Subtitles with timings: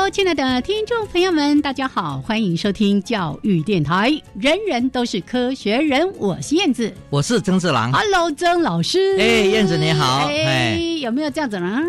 [0.00, 7.92] Hello，亲爱的听众朋友们，大家好，欢迎收听教育电台，人人都是科学人，我是燕子，我是曾志郎。
[7.92, 9.18] Hello，曾老师。
[9.18, 11.82] 哎燕子你好哎哎，有没有这样子啊？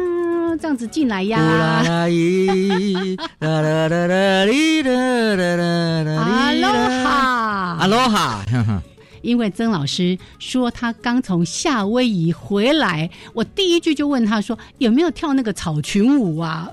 [0.59, 1.40] 这样子进来呀？
[1.40, 8.44] 呼啦啦咦，啦啦啦啦啦啦啦啦哈阿罗哈，
[9.22, 16.70] 因为曾老师说他刚从夏威夷回来，我第一句就问他说有没有跳那个草裙舞啊？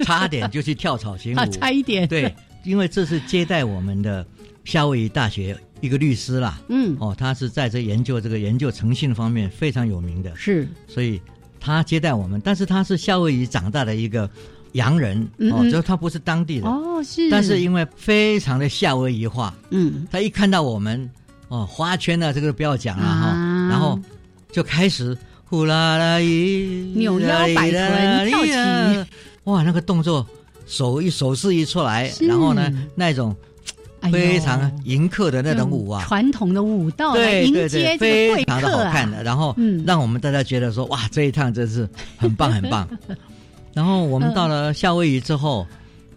[0.04, 1.50] 差点就去跳草裙 啊，舞。
[1.50, 2.06] 差一点。
[2.08, 2.34] 对，
[2.64, 4.26] 因为这是接待我们的
[4.64, 6.60] 夏威夷大学一个律师啦。
[6.68, 11.20] 嗯，哦，他是在这研究这个研究诚信方面非常有名的，是，所以
[11.58, 12.40] 他接待我们。
[12.44, 14.28] 但是他是夏威夷长大的一个
[14.72, 21.10] 洋人，哦，就是他不是当地的，哦，是，但是因为非常的夏威夷化，嗯，他一看到我们，
[21.48, 23.98] 哦，花圈呢、这个不要讲了哈、啊然后
[24.52, 29.10] 就开始呼啦啦咦，扭腰摆臀跳起，
[29.50, 30.26] 哇，那个动作
[30.66, 33.34] 手一手势一出来，然后呢，那种
[34.12, 38.92] 非常迎客的那种舞啊，传统的舞蹈来迎对对对，非贵常的好。
[38.92, 39.84] 看的，然后嗯。
[39.86, 42.88] 让我们大家觉得说，哇，这一趟真是很棒很棒。
[43.74, 45.66] 然后我们到了夏威夷之后，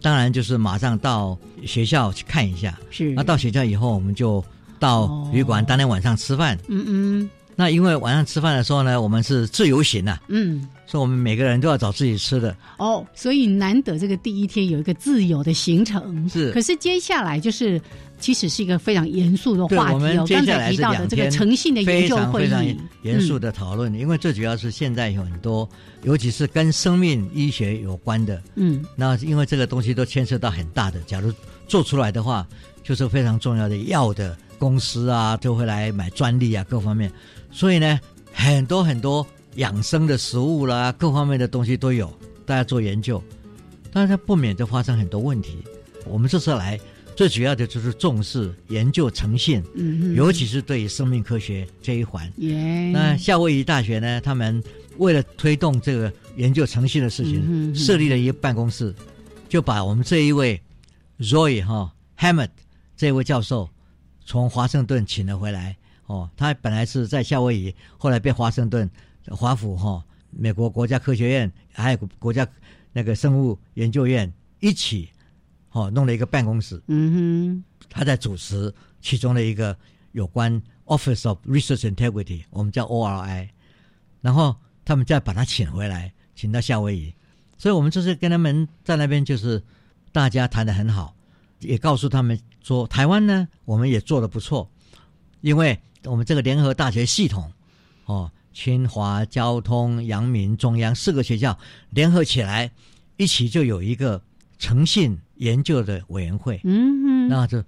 [0.00, 2.78] 当然就是马上到学校去看一下。
[2.90, 4.44] 是，那到学校以后，我们就
[4.78, 5.30] 到哦。
[5.32, 6.58] 旅馆，当天晚上吃饭。
[6.68, 7.30] 嗯嗯。
[7.56, 12.56] 那因为晚上吃饭的时候呢，我们是自由行啊，嗯，所以我们每个人都要找自己吃的。
[12.78, 16.28] 哦，所以难得这个第一天有一个自由的行程。
[16.28, 17.80] 是可是接下来就是。
[18.20, 25.68] 其实是一个非常严肃的对，话题我们哦，刚接下来是才提到的这个诚信的研非究会常非常议，严肃嗯的讨论，因为最主要是现在有很多，
[26.04, 31.30] 尤其是跟生命医学有关的，嗯，那因为这个东西都牵涉到很大的，假如
[31.66, 32.46] 做出来的话，
[32.82, 37.12] 就是非常重要的药的公司啊，就会来买专利啊，各方面。
[37.50, 38.00] 所以呢，
[38.32, 42.12] 很多很多养生的食物啦，各方面的东西都有，
[42.44, 43.22] 大家做研究，
[43.92, 45.58] 但是它不免就发生很多问题。
[46.06, 46.78] 我们这次来
[47.16, 49.62] 最主要的就是重视研究诚信，
[50.14, 52.30] 尤其是对于生命科学这一环。
[52.38, 54.62] 耶，那夏威夷大学呢，他们
[54.98, 58.94] 为了推动这个研究诚信的事情，嗯哼哼设立了一个办公室，
[59.48, 60.60] 就把我们这一位
[61.20, 62.50] Roy 哈、Hammett
[62.96, 63.70] 这位教授
[64.26, 65.76] 从华盛顿请了回来。
[66.06, 68.90] 哦，他本来是在夏威夷，后来被华盛顿
[69.30, 72.46] 华府哈、美国国家科学院还有国家
[72.92, 75.08] 那个生物研究院一起
[75.70, 79.76] 哦弄了一个办公室，嗯哼他在主持其中的一个
[80.12, 83.48] 有关 Office of Research Integrity，我们叫 ORI，
[84.20, 87.14] 然后他们再把他请回来，请到夏威夷，
[87.56, 89.62] 所以我们这次跟他们在那边就是
[90.12, 91.14] 大家谈得很好，
[91.60, 94.70] 也告诉他们说台湾呢我们也做得不错，
[95.40, 97.50] 因为我们这个联合大学系统，
[98.04, 101.58] 哦，清华、交通、阳明、中央四个学校
[101.90, 102.70] 联合起来，
[103.18, 104.22] 一起就有一个
[104.58, 107.62] 诚信研究的委员会哼，，嗯哼，那就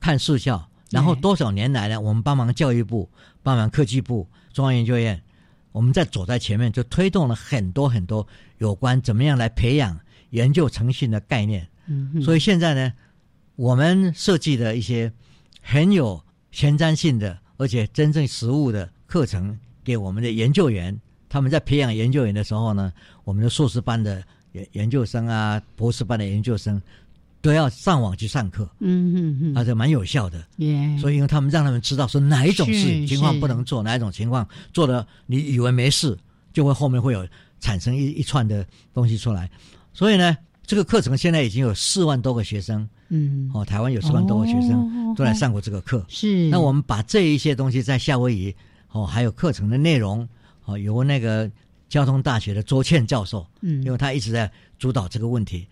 [0.00, 0.68] 看速效。
[0.90, 3.08] 然后多少年来呢，我们帮忙教育部、
[3.42, 5.22] 帮忙科技部、中央研究院，
[5.70, 8.26] 我们在走在前面，就推动了很多很多
[8.58, 9.98] 有关怎么样来培养
[10.30, 11.66] 研究诚信的概念。
[11.86, 12.92] 嗯哼，所以现在呢，
[13.56, 15.12] 我们设计的一些
[15.62, 20.96] 很有前瞻性的，而且真正实务的课程，给我们的研究员，
[21.28, 22.92] 他们在培养研究员的时候呢，
[23.24, 26.80] 我们的硕士班的研研究生啊，博士班的研究生，
[27.40, 30.46] 都要上网去上课，嗯嗯嗯，而且蛮有效的。
[30.58, 36.16] 耶，所以，因为他们让他们知道说哪一种是事情况不能做，哪一种情况做的你以为没事，
[36.52, 37.26] 就会后面会有
[37.60, 39.50] 产生一一串的东西出来。
[39.92, 40.36] 所以呢，
[40.66, 46.04] 这个课程现在已经有四万多个学生嗯，哦，台湾有四万多个学生哦都来上过这个课。
[46.08, 48.54] 是，那我们把这一些东西在夏威夷
[48.92, 50.28] 哦，还有课程的内容
[50.64, 51.50] 哦，由那个
[51.88, 55.66] 交通大学的周倩教授，嗯，因为他一直在主导这个问题，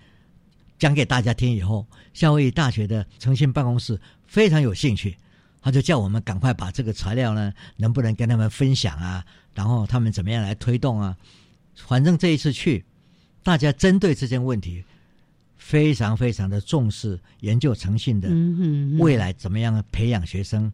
[0.79, 5.17] 讲给大家听以后，夏威夷大学的诚信办公室非常有兴趣，
[5.63, 9.25] 他就叫我们赶快把这个材料呢，能不能跟他们分享啊？
[9.55, 11.17] 然后他们怎么样来推动啊？
[11.75, 12.85] 反正这一次去，
[13.43, 14.85] 大家针对这件问题，
[15.59, 20.73] 非常非常的重视研究诚信的嗯哼，未来怎么样培养学生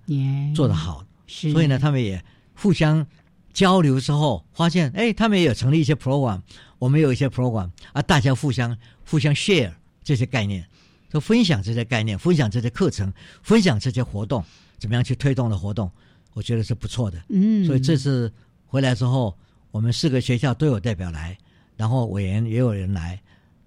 [0.55, 1.05] 做得好。
[1.29, 2.23] 是，所以呢，他们也
[2.57, 3.07] 互相
[3.53, 6.41] 交流之后，发现哎，他们也有成立一些 program，
[6.79, 8.77] 我们有一些 program 啊，大家互相
[9.09, 9.73] 互相 share
[10.03, 10.67] 这些概念，
[11.11, 13.13] 就分享这些概念，分享这些课程，
[13.43, 14.45] 分享这些活动，
[14.79, 15.91] 怎么样去推动的活动，
[16.33, 17.23] 我觉得是不错的。
[17.29, 18.33] 嗯，所以这次
[18.67, 19.37] 回来之后，
[19.71, 21.37] 我们四个学校都有代表来，
[21.77, 23.21] 然后委员也有人来，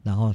[0.03, 0.33] 然后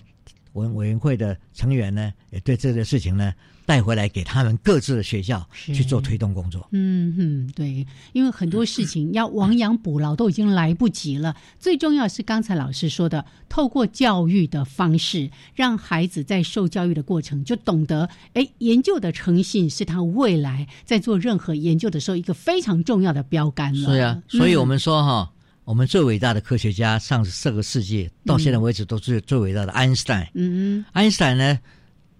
[0.54, 3.32] 委委员会的成员呢，也对这个事情呢
[3.66, 6.69] 带回来给他们各自的学校去做推动工作。
[6.72, 11.34] 嗯哼，对，因为很多事情要亡羊补牢都已经来不及了。
[11.58, 23.94] 最重要是刚才老师说的，透过教育的方式，让孩子在受教育的过程就懂得，哎，研究的诚信是他未来在做任何研究的时候一个非常重要的标杆了。
[23.94, 25.32] 是啊，所以我嗯们说哈，
[25.64, 30.22] 我们最伟大的科学家，上这个世纪到现在为止都是最伟大的爱因斯坦。
[30.34, 31.58] 嗯嗯爱因斯坦呢，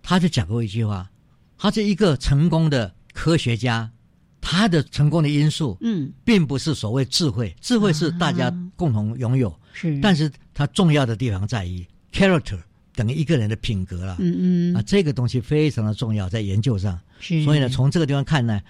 [0.03, 1.07] 他就讲过一句话，
[1.65, 3.91] 他是一个成功的科学家，
[4.39, 11.83] 他的成功的因素嗯，并不是所谓智慧，智慧是大家共同拥有，是，但是他重要的地方在于
[12.13, 12.61] character，
[12.95, 14.19] 等于一个人的品格了。
[14.21, 17.01] 嗯嗯，啊，这个东西非常的重要，在研究上。
[17.19, 18.61] 是，所以呢，从这个地方看呢，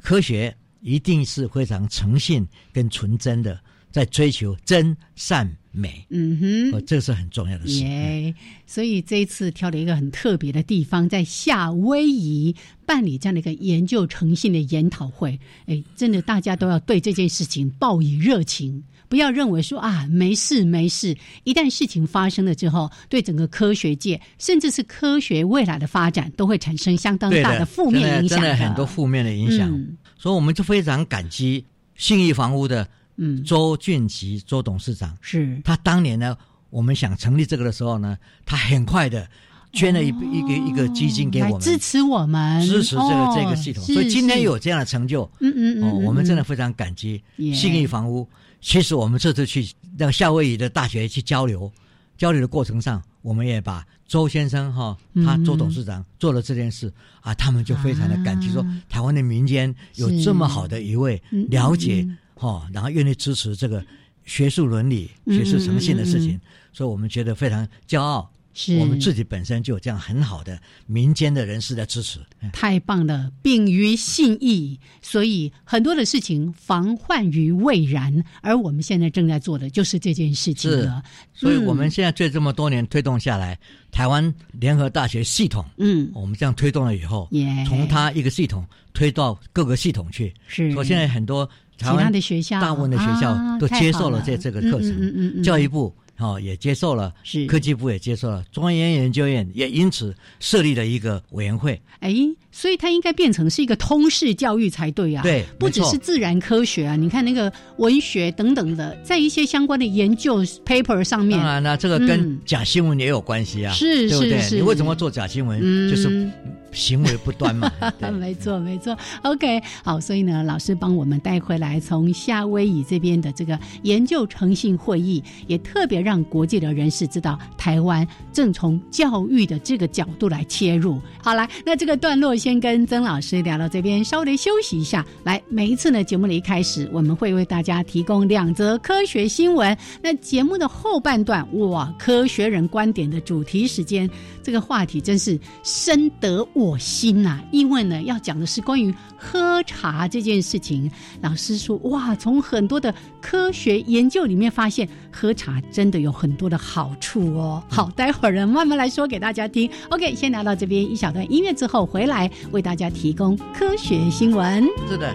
[0.00, 3.60] 科学一定是非常诚信跟纯真的，
[3.90, 7.84] 在追求真善美，嗯哼，呃，这是很重要的事。
[7.84, 8.34] 耶
[8.66, 12.54] 所以这一次挑了一个很特别的地方，在夏威夷
[12.86, 15.38] 办理这样的一个研究诚信的研讨会。
[15.66, 21.16] 哎，真的大家都要对这件事情抱以热情，不要认为说啊没事没事。
[21.44, 29.70] 一旦事情发生了之后，对整个科学界甚至是科学未来的发展都会产生相当大的，负面影响真的真的很多负面的影响。
[29.70, 32.88] 嗯所以我们就非常感激信义房屋的
[33.18, 35.60] 嗯，周俊吉周董事长，是。
[35.64, 36.36] 他当年呢，
[36.70, 38.16] 我们想成立这个的时候呢，
[38.46, 39.28] 他很快的
[39.72, 48.26] 捐了一、一个一个基金给我们，支持我们，支持这个、哦这个系统，所以今天有这样的成就，嗯嗯嗯哦，我们真的嗯非常感激耶信义房屋。
[48.60, 51.70] 其实我们这次去让夏威夷的大学去交流，
[52.16, 55.44] 交流的过程上，我们也把周先生哈，他嗯。
[55.44, 63.84] 周董事长做了这件事啊，他们就非常的感激，说啊台湾的民间有这么好的一位了解嗯哈，然后愿意支持这个
[64.24, 66.40] 学术伦理、嗯学术诚信的事情
[66.72, 68.30] 所以我们觉得非常骄傲。
[68.54, 72.18] 是我们自己本身就有这样很好的民间的人士的支持。
[72.40, 81.00] 哎太棒了，秉于信义，所以很多的事情防患于未然，而我们现在正在做的就是这件事情了。
[81.32, 83.56] 所以我们嗯现在这这么多年推动下来，
[83.92, 90.34] 台湾联合大学系统，嗯，我们这样推动了以后，耶从它一个系统推到各个系统去。
[90.48, 94.24] 是所以现在很多其他的学校，大部分的学校啊都接受了了。
[94.26, 97.46] 这这个课程，嗯嗯嗯嗯教育部哦也接受了，是。
[97.46, 101.80] 科技部也接受了，中央研究院也因此设立了一个委员会。
[102.00, 102.14] 哎，
[102.50, 105.22] 所以它应该变成是一个通识教育才对啊。
[105.22, 111.38] 对不只是自然科学啊，你看那个文学等等的，在一些相关的研究 paper 上面。
[111.38, 112.38] 当，然了，这个跟嗯。
[112.44, 114.40] 假新闻也有关系啊，是对不对？
[114.40, 114.54] 是是。
[114.56, 115.60] 你为什么做假新闻？
[115.62, 115.90] 嗯。
[115.90, 116.30] 就是
[116.78, 117.70] 行为不端嘛。
[117.98, 118.96] 对没错，没错。
[119.22, 131.00] OK，好，所以呢，老师帮我们带回来从夏威夷这边的这个研究诚信会议，也特别让国际的人士知道，台湾正从教育的这个角度来切入。
[131.22, 135.04] 好来，那这个段落先跟曾老师聊到这边，稍微休息一下。
[135.24, 139.76] 来，每一次呢节目的一开始，我们会为大家提供两则科学新闻。
[140.00, 144.08] 那节目的后半段，哇，科学人观点的主题时间，
[144.48, 150.90] 这个话题真是深得我心呐、因为呢，要讲的是关于喝茶这件事情。
[151.20, 157.62] 老师说，哇，从很多的科学研究里面发现，喝茶真的有很多的好处哦。
[157.68, 159.70] 好，待会儿呢慢慢来说给大家听。
[159.90, 164.66] OK，先聊到这边一小段音乐之后，回来为大家提供科学新闻。
[164.88, 165.14] 是的。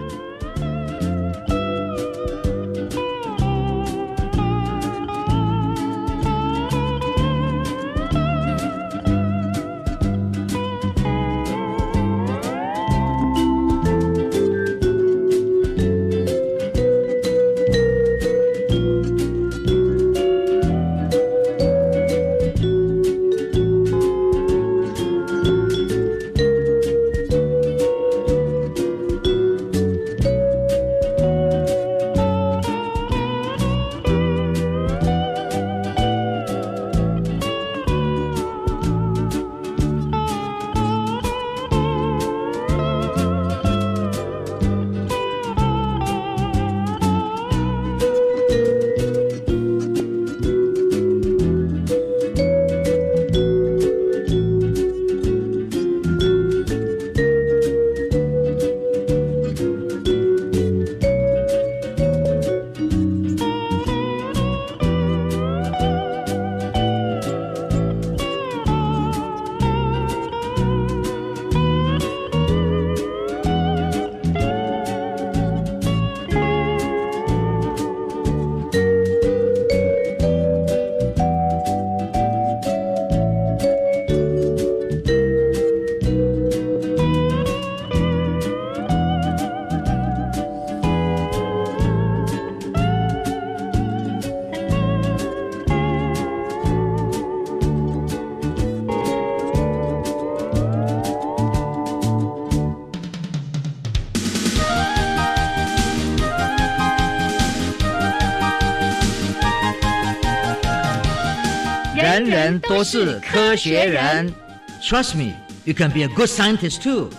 [112.84, 114.34] 都是科学人。
[114.82, 115.32] Trust me,
[115.64, 117.10] you can be a good scientist too.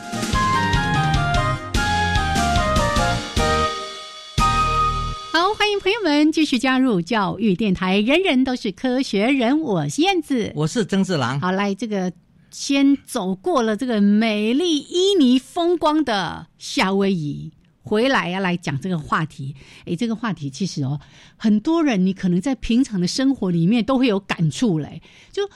[5.33, 9.59] 好，欢迎朋友们继续加入教育电台，人人都是科学人。
[9.59, 11.40] 我是燕子，我是曾志郎。
[11.40, 12.12] 好，来这个
[12.50, 17.50] 先走过了这个美丽旖旎风光的夏威夷。
[17.84, 20.98] 回来要来讲这个话题，诶，这个话题其实哦，
[21.36, 25.02] 很多人你可能在平常的生活里面都会有感触嘞。
[25.30, 25.46] 就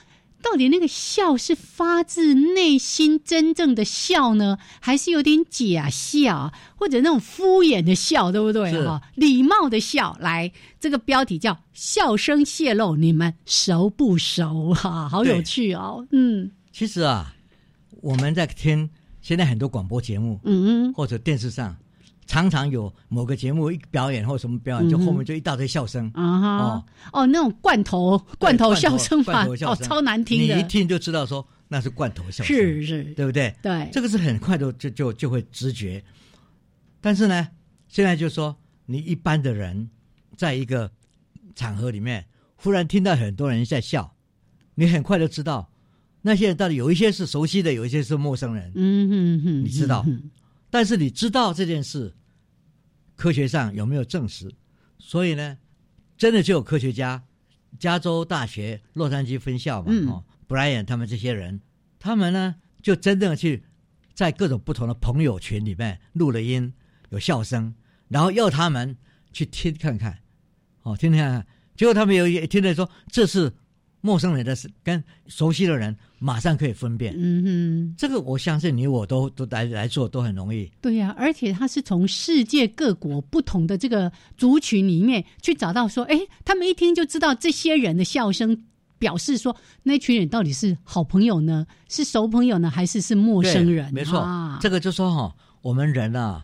[0.41, 8.71] 到底那个笑是发自内心真正的笑呢，还是有点假笑，或者那种敷衍的笑，对不对？
[8.85, 10.15] 哈，礼貌的笑。
[10.21, 14.73] 来，这个标题叫“笑声泄露”，你们熟不熟？
[14.75, 16.07] 哈，好有趣哦。
[16.11, 17.35] 嗯，其实啊，
[18.01, 18.89] 我们在听
[19.21, 21.75] 现在很多广播节目，嗯嗯，或者电视上。
[22.29, 26.05] 常常有某个节目一表演或什么表演，就后面就一大堆笑声。
[26.13, 26.57] 啊哈。
[26.59, 26.85] 哦。
[27.11, 33.51] 哦那种罐头罐头笑声嘛，哦超难听的，你一听就知道说那是罐头笑声，是是，对不对？
[33.63, 36.03] 对，这个是很快的就就就会直觉。
[37.01, 37.47] 但是呢，
[37.87, 38.55] 现在就说
[38.85, 39.89] 你一般的人，
[40.37, 40.91] 在一个
[41.55, 42.23] 场合里面，
[42.55, 44.13] 忽然听到很多人在笑，
[44.75, 45.67] 你很快就知道
[46.21, 48.71] 那些人到底有一些是熟悉的，有一些是陌生人。
[48.75, 50.05] 嗯哼哼，你知道，
[50.69, 52.13] 但是你知道这件事。
[53.19, 54.49] 科学上有没有证实？
[54.97, 55.57] 所以呢，
[56.17, 57.21] 真的就有科学家，
[57.77, 61.59] 加州大学洛杉矶分校嘛，哦，Brian 他们这些人，
[61.99, 63.65] 他们呢就真正去
[64.13, 66.73] 在各种不同的朋友群里面录了音，
[67.09, 67.75] 有笑声，
[68.07, 68.95] 然后要他们
[69.33, 70.19] 去听看看，
[70.83, 73.51] 哦，听听看看，结果他们有一听到说这是。
[74.01, 77.13] 陌生人的是跟熟悉的人，马上可以分辨。
[77.17, 80.69] 嗯哼，这个我相信你我都都来来做都很容易。
[80.81, 88.65] 对呀，而且他是从世界各国不同的这个族群里面去找到说，哎，他们一听就知道这些人的笑声，
[88.97, 93.93] 表示说那群人到底是好朋友呢，是熟朋友呢，还是是陌生人？
[93.93, 96.43] 没错，这个就说哈，我们人啊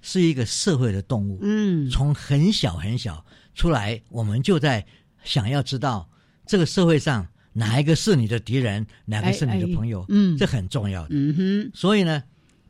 [0.00, 1.38] 是一个社会的动物。
[1.42, 4.86] 嗯，从很小很小出来，我们就在
[5.24, 6.08] 想要知道。
[6.46, 7.26] 这个社会上
[7.58, 10.04] 哪一个是你的敌人，哪个是你的朋友？
[10.08, 11.08] 嗯，这很重要的。
[11.10, 11.70] 嗯哼。
[11.74, 12.22] 所以呢，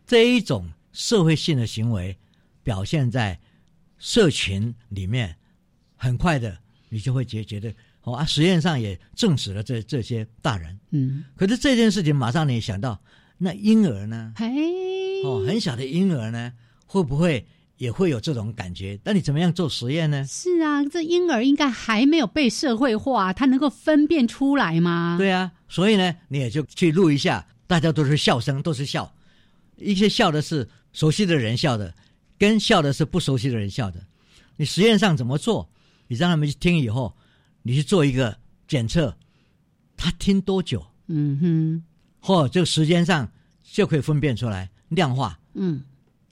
[0.07, 2.17] 这一种社会性的行为
[2.63, 3.39] 表现在
[3.99, 5.37] 社群里面，
[5.95, 6.57] 很快的
[6.89, 7.71] 你就会觉觉得
[8.03, 10.79] 哦啊，实验上也证实了这这些大人。
[10.91, 11.23] 嗯。
[11.37, 12.99] 可是这件事情马上你想到，
[13.37, 14.33] 那婴儿呢？
[14.37, 14.49] 嘿。
[15.23, 16.53] 哦，很小的婴儿呢，
[16.87, 17.47] 会不会？
[17.79, 20.25] 也会有这种感觉，那你怎么样做实验呢？
[20.27, 25.17] 是啊，这婴儿应该还没有被社会化，他能够分辨出来吗？
[25.17, 29.15] 对啊，所以呢，你也就去录一下，大家都是笑声，都是笑，
[29.77, 31.95] 一些笑的是熟悉的人笑的，
[32.37, 34.05] 跟笑的是不熟悉的人笑的。
[34.57, 35.69] 你实验上怎么做？
[36.09, 37.17] 你让他们去听以后，
[37.63, 39.17] 你去做一个检测，
[39.97, 40.85] 他听多久？
[41.07, 41.85] 嗯哼，
[42.21, 43.31] 或这个时间上
[43.63, 45.39] 就可以分辨出来，量化。
[45.55, 45.81] 嗯。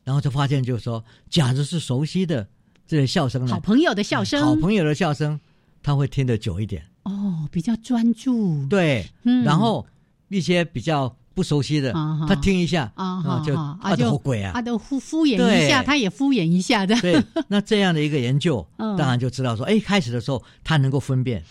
[0.06, 2.46] 然后就发现，就是说，假如是熟悉的
[2.86, 5.40] 这些笑声，好朋友的笑声，好朋友的笑声，
[5.82, 6.80] 他会听得久一点。
[7.02, 8.64] 哦，比较专注。
[8.68, 9.42] 对，嗯。
[9.42, 9.84] 然后
[10.28, 11.92] 一些比较不熟悉的，
[12.28, 16.94] 他听一下啊，就啊，就鬼啊，他都敷敷衍一下，他也敷衍一下的。
[17.00, 21.42] 对，那这样的一个研究， 当然就知道说，哎，开始的时候他能够分辨，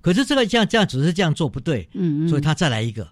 [0.00, 2.28] 可是这个这样这样只是这样做不对，嗯嗯。
[2.28, 3.06] 所以他再来一个，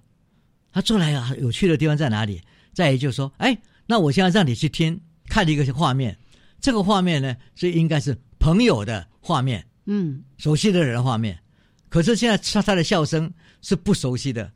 [0.72, 2.42] 他做来啊，有趣的地方在哪里？
[2.72, 3.56] 再一就是说，哎。
[3.90, 6.14] 那我现在让你去听看一个画面，
[6.60, 11.38] 这个画面呢是应该是朋友的画面，嗯，熟悉的人的画面，
[11.88, 14.52] 可是现在他他的笑声是不熟悉的，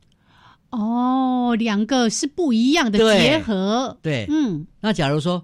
[0.68, 5.42] 哦，两个是不一样的结合，对，嗯，那假如说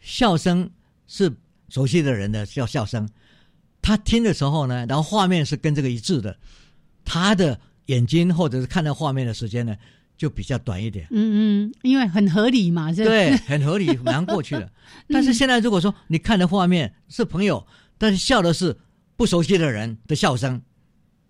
[0.00, 0.70] 笑声
[1.06, 1.30] 是
[1.68, 3.06] 熟悉的人的笑笑声，
[3.82, 6.34] 他听的时候呢，然后画面是跟这个一致的，
[7.04, 9.76] 他的眼睛或者是看到画面的时间呢？
[10.16, 14.70] 就比较短一点，嗯嗯，因为很合理嘛，对，很合理，马上过去了。
[15.08, 17.66] 但是现在如果说你看的画面是朋友，
[17.98, 18.76] 但是笑的是
[19.16, 20.62] 不熟悉的人的笑声，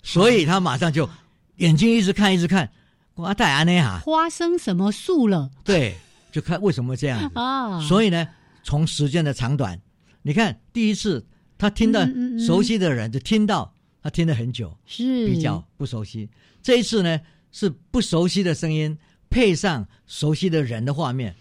[0.05, 1.09] 所以他马上就
[1.57, 2.71] 眼睛一直看，一直看，
[3.14, 5.50] 瓜，戴安内哈，花生什么树了？
[5.64, 5.97] 对，
[6.31, 7.81] 就看为什么这样 啊？
[7.81, 8.28] 所以呢，
[8.62, 9.81] 从时间的长短，
[10.23, 11.26] 你看第一次
[11.59, 12.07] 他听到
[12.38, 16.28] 熟悉的人，就听到他听了很久，是比较不熟悉。
[16.62, 17.21] 这一次呢？
[17.57, 18.95] 是不熟悉的声音
[19.31, 21.35] 配上熟悉的人的画面，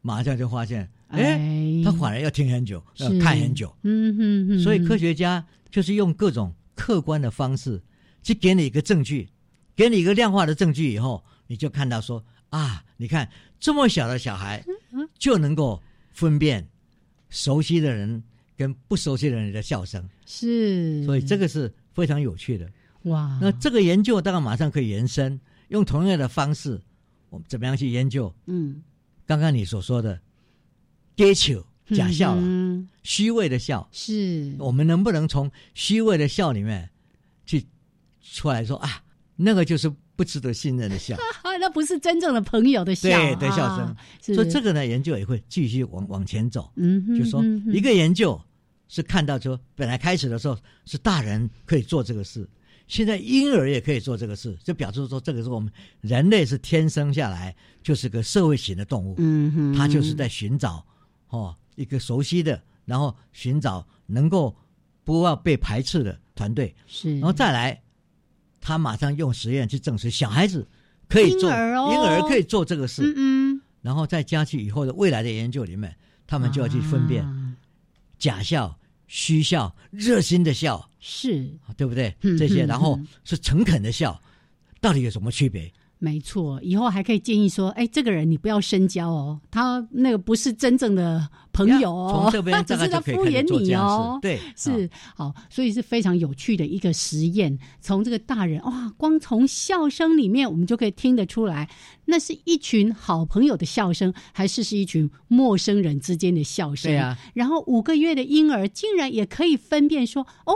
[0.00, 1.38] 马上就发现，哎，
[1.84, 3.70] 他反而要听很久，要看很久。
[3.82, 4.58] 嗯哼哼。
[4.58, 7.78] 所以科学家就是用各种客观的方式
[8.22, 9.28] 去给你一个证据，
[9.76, 14.64] 给你一个量化的证据以后，你就看到说啊，你看这么小的小孩
[15.18, 15.82] 就能够
[16.14, 16.66] 分辨
[17.28, 18.24] 熟悉的人
[18.56, 21.04] 跟不熟悉的人的笑声，是。
[21.04, 22.66] 所以这个是非常有趣的。
[23.04, 26.80] 哇，那这个研究当然马上可以延伸，用同样的方式，
[27.30, 28.34] 我们怎么样去研究？
[28.46, 28.82] 嗯，
[29.26, 30.20] 刚刚你所说的
[31.16, 32.88] gay 球假笑了，嗯。
[33.02, 34.54] 虚伪的笑，是。
[34.58, 36.88] 我们能不能从虚伪的笑里面
[37.44, 37.66] 去
[38.22, 39.02] 出来说啊，
[39.36, 41.14] 那个就是不值得信任的笑？
[41.42, 43.84] 啊， 那不是真正的朋友的笑，对对笑声。
[43.84, 46.72] 啊，所以这个呢，研究也会继续往往前走。
[46.76, 48.40] 嗯哼，就说一个研究
[48.88, 50.56] 是看到说，本来开始的时候
[50.86, 52.48] 是大人可以做这个事，
[52.86, 60.84] 现在婴儿也可以做这个事，就表示说这个是我们人类是天生下来就是个社会型的动物，嗯哼，他就是在寻找
[61.28, 64.54] 哦一个熟悉的，然后寻找能够
[65.02, 67.82] 不要被排斥的团队，是，然后再来，
[68.60, 70.66] 他马上用实验去证实小孩子
[71.08, 71.90] 可以做婴儿哦。
[71.92, 77.24] 婴儿可以做这个事，嗯嗯，然后再加去以后的未来的研究里面，他们就要去分辨。
[77.24, 77.56] 啊。
[78.16, 78.78] 假笑、
[79.16, 82.12] 虚笑、热心的笑，是对不对？
[82.22, 84.20] 嗯这些，嗯然后嗯是诚恳的笑，
[84.80, 85.72] 到底有什么区别？
[86.04, 94.18] 没错，以后还可以建议说，哎，这个人你不要深交哦，他那个不是真正的朋友哦，从这边 只是在敷衍你哦。
[94.20, 94.84] 对，是
[95.16, 97.58] 啊好，所以是非常有趣的一个实验。
[97.80, 101.70] 从这个大人哇，光从笑声里面，我们就可以听得出来，
[102.04, 106.92] 那是一群好朋友的笑声，还是是一群陌生人之间的笑声？
[106.92, 107.16] 对啊。
[107.32, 110.54] 然后五个月的婴儿竟然也可以分辨说，哦。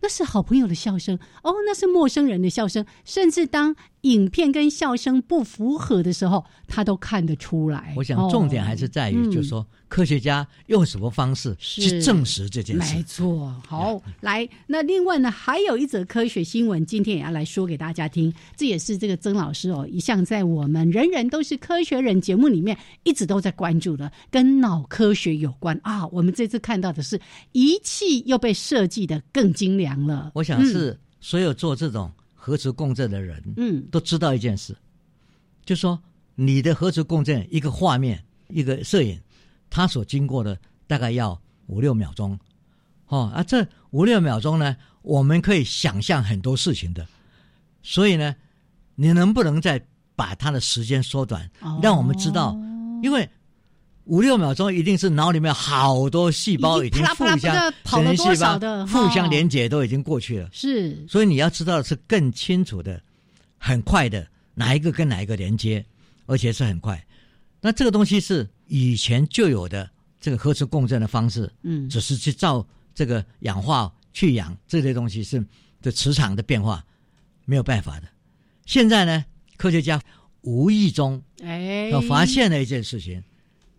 [0.00, 3.74] 那是好朋友的笑声，哦，那是陌生人的笑声，甚至当
[4.12, 7.92] 影片跟笑声不符合的时候，他都看得出来。
[7.96, 13.02] 我想重点还是在于，嗯就是说科学家用什么方式去证实这件事没。
[13.02, 18.32] 错，好，来，那另外呢，还有一则科学新闻，今天也要来说给大家听。
[18.56, 26.06] 这也是这个曾老师哦，一向在我们人人都是科学人节目里面一直都在关注的，跟脑科学有关啊。
[26.08, 27.20] 我们这次看到的是
[27.52, 30.32] 仪器又被设计的更精良了。
[30.34, 32.10] 我想是所有做这种
[32.48, 34.74] 核磁共振的人嗯，都知道一件事，
[35.66, 36.02] 就说
[36.34, 39.20] 你的核磁共振一个画面一个摄影，
[39.68, 42.38] 它所经过的大概要五六秒钟，
[43.08, 47.06] 哦啊，这五六秒钟呢，我们可以想象很多事情的，
[47.82, 48.34] 所以呢，
[48.94, 49.78] 你能不能再
[50.16, 51.78] 把它的时间缩短，哦。
[51.82, 52.56] 让我们知道，
[53.02, 53.28] 因为。
[54.08, 61.06] 五六秒钟一定是脑里面好多细胞已经互相神经细胞的互相哦连接都已经过去了，是。
[61.06, 63.00] 所以你要知道的是更清楚的、
[63.58, 65.84] 很快的哪一个跟哪一个连接，
[66.26, 67.02] 而且是很快。
[67.60, 69.88] 那这个东西是以前就有的
[70.20, 71.88] 这个核磁共振的方式，嗯。
[71.88, 75.44] 只是去照这个氧化去氧这些东西是
[75.82, 76.82] 的磁场的变化
[77.44, 78.08] 没有办法的。
[78.64, 79.24] 现在呢，
[79.58, 80.00] 科学家
[80.40, 83.22] 无意中哎，要发现了一件事情，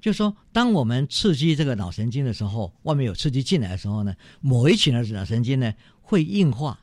[0.02, 6.80] 就是说，当我们刺激这个脑神经的时候，外面有刺激进来的时候呢，某一群的脑神经呢会硬化，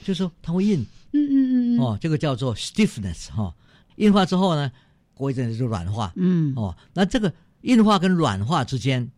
[0.00, 0.86] 就是说它会硬。
[1.14, 3.54] 嗯嗯嗯嗯哦，这个叫做 stiffness 哈、
[3.96, 4.72] 硬化之后呢，
[5.14, 6.12] 过一阵子就软化。
[6.16, 6.54] 嗯。
[6.56, 6.76] 哦。
[6.94, 7.32] 那这个
[7.62, 9.10] 硬化跟软化之间，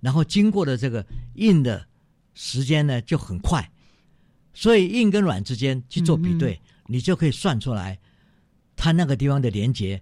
[0.00, 1.86] 然后经过的这个硬的
[2.34, 3.70] 时间呢就很快，
[4.54, 7.98] 所以硬跟软之间去做比对，你就可以算出来
[8.76, 10.00] 它那个地方的连接，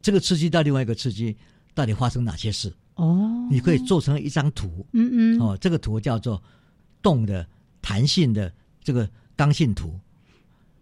[0.00, 1.36] 这个刺激到另外一个刺激
[1.74, 4.86] 到底发生哪些事，哦，你可以做成一张图。
[4.92, 5.40] 嗯嗯。
[5.40, 6.42] 哦，这个图叫做
[7.02, 7.46] 动的
[7.82, 9.98] 弹性的这个刚性图。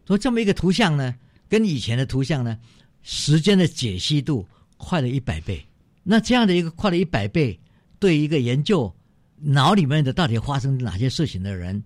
[0.07, 1.15] 所以这么一个图像呢，
[1.49, 2.59] 跟以前的图像呢，
[3.03, 5.65] 时间的解析度快了一百倍。
[6.03, 7.59] 那这样的一个快了一百倍，
[7.99, 8.91] 对一个研究
[9.37, 11.83] 脑里面的到底发生哪些事情的人，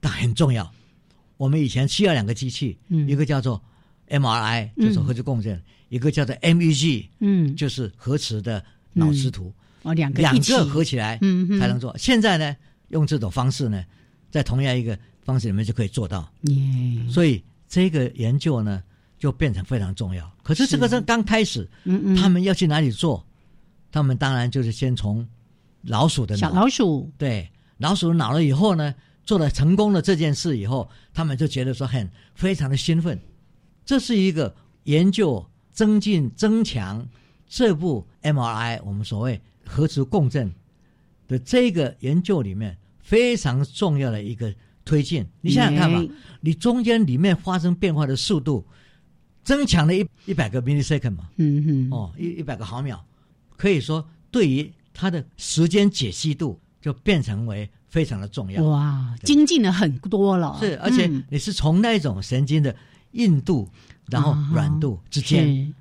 [0.00, 0.72] 那很重要。
[1.36, 3.06] 我们以前需要两个机器，嗯。
[3.08, 3.62] 一个叫做
[4.08, 5.58] MRI，就是核磁共振；
[5.90, 9.52] 一个叫做 MEG，嗯，就是核磁的脑磁图。
[9.82, 11.94] 哦，两个两个合起来嗯哼才能做。
[11.98, 12.56] 现在呢，
[12.88, 13.84] 用这种方式呢，
[14.30, 16.30] 在同样一个方式里面就可以做到。
[16.42, 16.54] 耶，
[17.10, 18.82] 所以这个研究呢，
[19.18, 20.30] 就变成非常重要。
[20.42, 23.24] 可是这个是是刚开始，嗯嗯，他们要去哪里做？
[23.90, 25.26] 他们当然就是先从
[25.82, 27.48] 老鼠的小，老鼠，对
[27.78, 33.18] 老鼠脑了以后呢，做了成功了这件事以后，他们就觉得说很非常的兴奋。
[33.86, 37.06] 这是一个研究增进增强
[37.48, 40.52] 这部 MRI 我们所谓核磁共振
[41.28, 44.54] 的这个研究里面非常重要的一个
[44.84, 45.26] 推进。
[45.40, 48.66] 你想想看吧，你中间里面发生变化的速度
[49.42, 53.04] 增强了一一百个 millisecond 嘛，嗯嗯，哦，一一百个毫秒，
[53.56, 58.62] 可以说对于它的时间解析度就变成为非常的重要。
[58.64, 62.74] 哇，精进了很多了，是，而且嗯你是从那种神经的
[63.12, 63.68] 硬度，
[64.06, 65.72] 然后啊软度之间是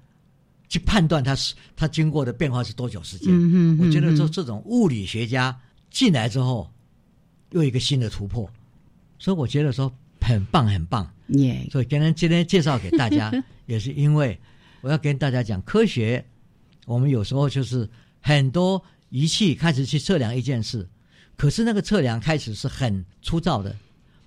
[0.67, 3.27] 去判断它是它经过的变化是多久时间。
[3.29, 5.57] 嗯哼，我觉得这这种物理学家
[5.89, 6.71] 进来之后，
[7.51, 8.49] 又一个新的突破，
[9.17, 11.11] 所以我觉得说很棒很棒。
[11.27, 13.31] 耶，所以今天今天介绍给大家，
[13.65, 14.39] 也是因为
[14.81, 16.23] 我要跟大家讲科学。
[16.85, 17.87] 我们有时候就是
[18.19, 20.87] 很多仪器开始去测量一件事，
[21.37, 23.75] 可是那个测量开始是很粗糙的，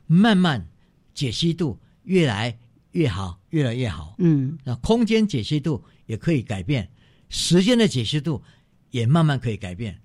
[0.07, 0.65] 慢慢
[1.13, 2.57] 解析度越来
[2.93, 4.15] 越好，越来越好。
[4.19, 6.89] 嗯那空间解析度也可以改变，
[7.29, 8.43] 时间的解析度
[8.91, 9.99] 也慢慢可以改变。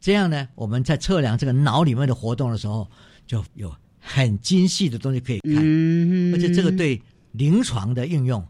[0.00, 2.90] 这样呢，我们在测量这个脑里面的活动的时候，
[3.26, 7.02] 就有很精细的东西可以看，嗯，而且这个对
[7.32, 8.46] 临床的应用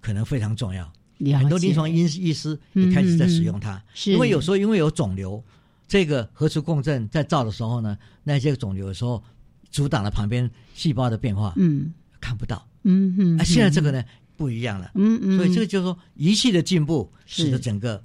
[0.00, 0.90] 可能非常重要。
[1.36, 5.44] 很多临床医医师也开始在使用它，是因为有时候因为有肿瘤，
[5.86, 9.22] 这个核磁共振在照的时候呢，那些肿瘤有时候
[9.70, 12.66] 阻挡了旁边细胞的变化，嗯看不到。
[12.88, 14.02] 嗯嗯，啊，现在这个呢
[14.36, 18.02] 不一样了，嗯嗯，所以这个就是说仪器的进步，使得整个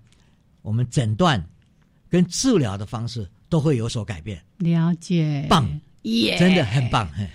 [0.62, 1.44] 我们诊断
[2.10, 5.68] 跟治疗的方式都会有所改变，了解，棒，
[6.02, 7.10] 耶，真的很棒。
[7.16, 7.28] 嘿。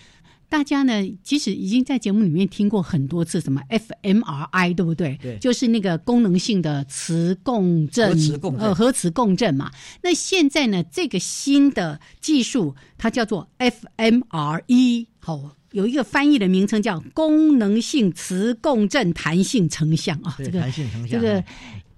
[0.51, 5.19] 大家呢，其实已经在节目里面听过很多次什么 fMRI，对不对？
[5.21, 5.37] 对。
[5.39, 8.61] 就是那个功能性的磁共振，核磁共振。
[8.63, 9.71] 呃，核磁共振嘛。
[10.01, 21.45] 那现在呢，这个新的技术它叫做 fMRE，好、有一个翻译的名称叫功能性磁共振弹性成像啊，对这个弹性成像这个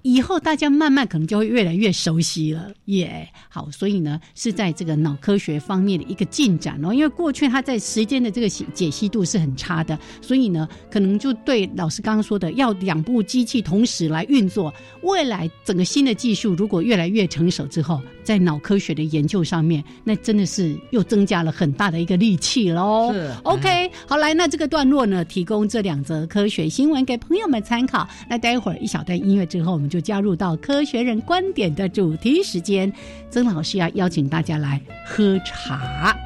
[0.02, 18.00] 以后大家慢慢可能就会越来越熟悉了，耶、好，所以呢是在这个脑科学方面的一个进展哦，因为过去它在时间的这个解解析度是很差的，所以呢可能就对老师刚刚说的要两部机器同时来运作，未来整个新的技术如果越来越成熟之后，
[18.30, 23.12] 在脑科学的研究上面，那真的是又增加了很大的一个力气喽。
[23.12, 28.08] 是 OK，好来，那这个段落呢，提供这两则科学新闻给朋友们参考。
[28.28, 32.92] 那待会儿一小段音乐之后，我们就加入到科学人观点的主题时间。
[33.30, 36.16] 曾老师要邀请大家来喝茶。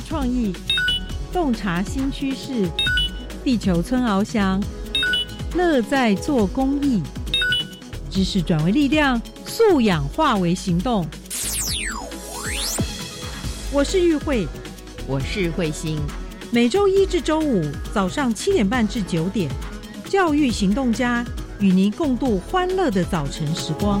[0.00, 0.52] 创意，
[1.32, 2.68] 洞察新趋势，
[3.44, 4.60] 地球村翱翔，
[5.54, 7.02] 乐在做公益，
[8.10, 11.06] 知识转为力量，素养化为行动。
[13.72, 14.46] 我是玉慧，
[15.06, 15.98] 我是慧心，
[16.50, 19.50] 每周一至周五早上七点半至九点，
[20.08, 21.24] 教育行动家
[21.60, 24.00] 与您共度欢乐的早晨时光。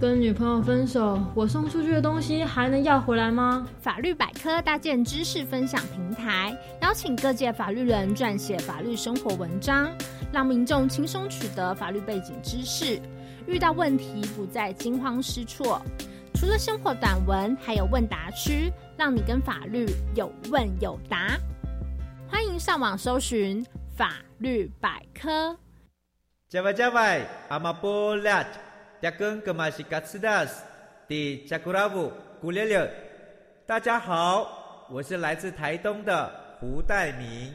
[0.00, 3.68] 跟女朋友分手，我送出去的东西还能要回来吗？
[3.82, 9.92] 法律百科搭建知识分享平台，邀请各界法律人撰写法律生活文章，
[10.32, 12.98] 让民众轻松取得法律背景知识，
[13.46, 15.82] 遇到问题不再惊慌失措。
[16.32, 19.84] 除了生活短文，还有问答区，让你跟法律
[20.14, 21.36] 有问有答。
[22.26, 23.62] 欢迎上网搜寻
[23.94, 25.54] 法律百科。
[26.48, 28.42] 加外加外，阿玛波拉，
[29.00, 30.62] 扎根格玛西卡斯达斯，
[31.08, 32.86] 迪加古拉布古列列。
[33.64, 37.50] 大家好，我是来自台东的胡代明，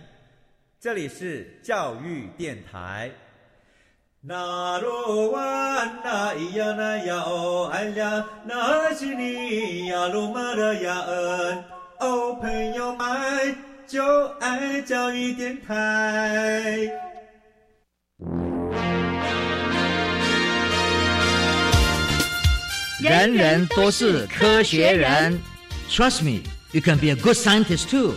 [0.79, 3.11] 这里是教育电台。
[4.21, 11.63] 那罗哇那咿呀那呀哦哎呀，那是你呀鲁玛的呀恩
[11.99, 13.55] 哦，朋友们
[13.85, 14.03] 就
[14.39, 16.89] 爱教育电台。
[23.07, 25.39] 人人都是科学人
[25.91, 26.41] ，Trust me,
[26.71, 28.15] you can be a good scientist too。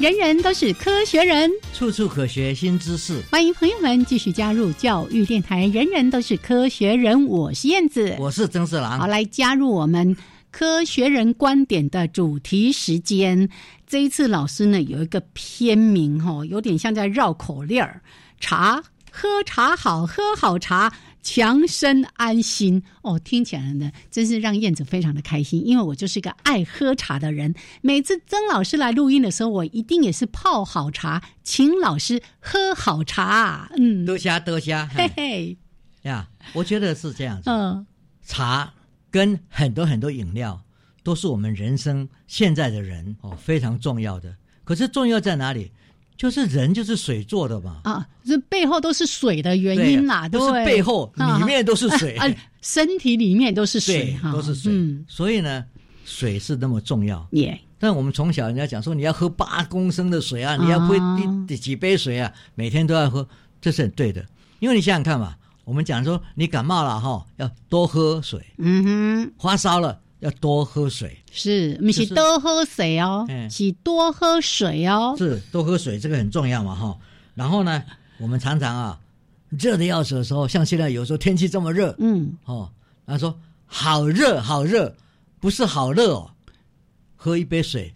[0.00, 3.22] 人人都是科学人，处处可学新知识。
[3.30, 5.68] 欢迎朋友们继续加入教育电台。
[5.68, 8.98] 人人都是科学人，我是燕子，我是曾四郎。
[8.98, 10.16] 好，来加入我们
[10.50, 13.48] 科学人观点的主题时间。
[13.86, 18.02] 这一次老师呢有一个片名哈，有点像在绕口令儿，
[18.40, 18.82] 茶。
[19.12, 20.92] 喝茶好，喝好茶，
[21.22, 23.18] 强身安心哦。
[23.18, 27.54] 听起来呢，真是让燕子非常的开心，因为我就是一个爱喝茶的人。
[27.80, 33.70] 每次曾老师来录音的时候，我一定也是泡好茶，请老师喝好茶。
[33.76, 35.58] 嗯，多谢多谢，嘿嘿
[36.02, 37.50] 呀，我觉得是这样子。
[37.50, 37.86] 嗯，
[38.24, 38.74] 茶
[39.10, 40.62] 跟很多很多饮料
[41.02, 44.36] 都是我们人生现在的人哦非常重要的。
[44.64, 45.72] 可是重要在哪里？
[46.18, 52.18] 就是人就是水做的嘛啊，这背后都是水的原因啦，都是背后里面都是水，
[52.60, 54.72] 身体里面都是水，都是水。
[55.06, 55.64] 所以呢，
[56.04, 57.24] 水是那么重要。
[57.30, 57.58] 耶！
[57.78, 60.96] 但我们从小人家讲说，你要喝八公升的水啊，你要喝
[61.46, 63.26] 几几杯水啊，每天都要喝，
[63.60, 64.26] 这是很对的。
[64.58, 68.44] 因为你想想看嘛，我们讲说你感冒了哈，要多喝水。
[68.58, 70.00] 嗯哼，发烧了。
[70.20, 73.26] 要多喝水，是不是多喝水哦？
[73.50, 75.14] 是多喝水哦。
[75.16, 76.98] 是多喝水，这个很重要嘛，哈。
[77.34, 77.82] 然后呢，
[78.18, 79.00] 我们常常啊，
[79.48, 82.70] 热的要死的时候，像现在有时候天气这么热，嗯，哦，
[83.06, 84.94] 他说好热好热，
[85.40, 86.30] 不是好热哦。
[87.14, 87.94] 喝一杯水，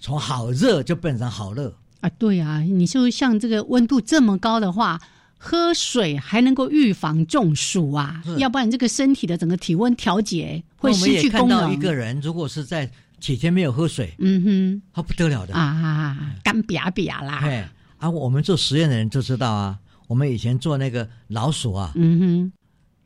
[0.00, 2.08] 从好热就变成好热啊。
[2.10, 5.00] 对啊，你就像这个温度这么高的话。
[5.44, 11.58] 喝水还能够预防中暑啊，要不然这个身体的整个体温调节会失去功能。
[11.58, 17.40] 看到一个人如果是在几天没有喝水，嗯哼，他不得了的啊，干瘪瘪啦。
[17.40, 17.64] 对，
[17.98, 19.76] 啊，我们做实验的人就知道啊，
[20.06, 22.52] 我们以前做那个老鼠啊，嗯哼，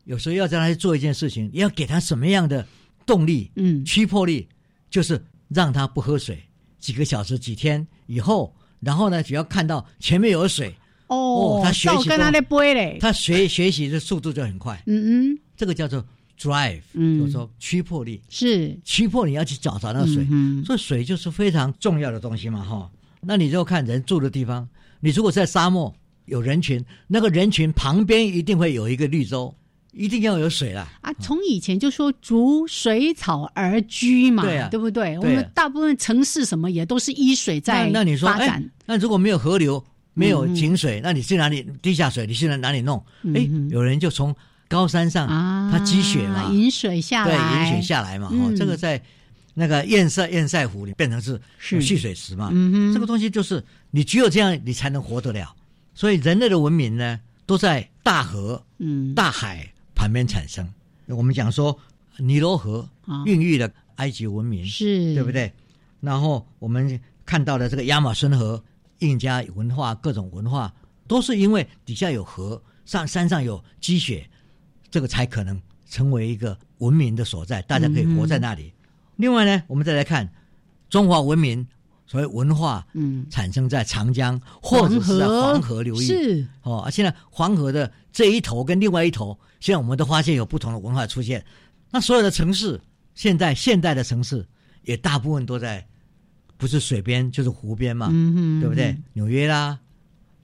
[0.03, 2.63] 有时候要叫他去做一件事情，要给他什么样的
[3.03, 4.47] 动力，嗯，驱迫力，
[4.91, 6.43] 就是让他不喝水
[6.77, 10.75] 几个小时、几天以后，然后呢，只要看到前面有水。
[11.07, 14.81] 哦，他学习，他背嘞，他学学习的速度就很快。
[14.85, 16.03] 嗯嗯，这个叫做
[16.37, 20.27] drive，就是说驱迫力，是驱迫你要去找找那个水。
[20.65, 22.89] 所以水就是非常重要的东西嘛，哈。
[23.21, 24.67] 那你就看人住的地方，
[24.99, 25.93] 你如果在沙漠
[26.25, 29.53] 有人群，那个人群旁边一定会有一个绿洲，
[29.93, 30.87] 一定要有水啦。
[31.01, 35.17] 啊，从以前就说逐水草而居嘛，对啊，对不对？
[35.19, 39.83] 我们大部分城市什么也都是依水在那你说，哎，那如果没有河流？
[40.17, 41.63] 没有井水，那你去哪里？
[41.79, 42.97] 地下水，你去哪里弄？
[43.35, 44.35] 哎，有人就从
[44.67, 45.27] 高山上，
[45.71, 48.27] 它积雪嘛，引水下来，对，引水下来嘛。
[48.31, 48.99] 哦，这个在
[49.53, 52.49] 那个堰塞堰塞湖里变成是蓄水池嘛。
[52.51, 55.55] 嗯这个东西就是你只有这样，你才能活得了。
[55.93, 60.67] 所以人类的文明呢，都在大河、嗯、大海旁边产生。
[61.05, 61.77] 我们讲说
[62.17, 62.89] 尼罗河
[63.27, 65.53] 孕育了埃及文明，是对不对？
[66.01, 68.59] 然后我们看到的这个亚马孙河。
[68.99, 70.73] 印加文化各种文化
[71.07, 74.29] 都是因为底下有河，上山上有积雪，
[74.89, 78.73] 这个才可能成为一个文明的所在，大家可以活在那里。
[79.15, 80.29] 另外呢，我们再来看
[80.89, 81.65] 中华文明
[82.05, 86.81] 所谓文化，嗯，产生在长江或者是在黄河流域，是哦。
[86.85, 91.45] 而现在黄河的这一头跟另外一头，现在我们都发现有不同的文化出现。
[91.91, 92.81] 那所有的城市，
[93.15, 94.45] 现在现代的城市
[94.83, 95.87] 也大部分都在。
[96.57, 98.97] 不是水边就是湖边嘛，嗯对不对？
[99.13, 99.79] 纽约啦，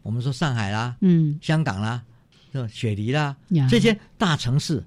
[0.01, 2.03] 我们说上海啦，嗯，香港啦，
[2.51, 3.35] 这雪梨啦，
[3.69, 4.83] 这些大城市，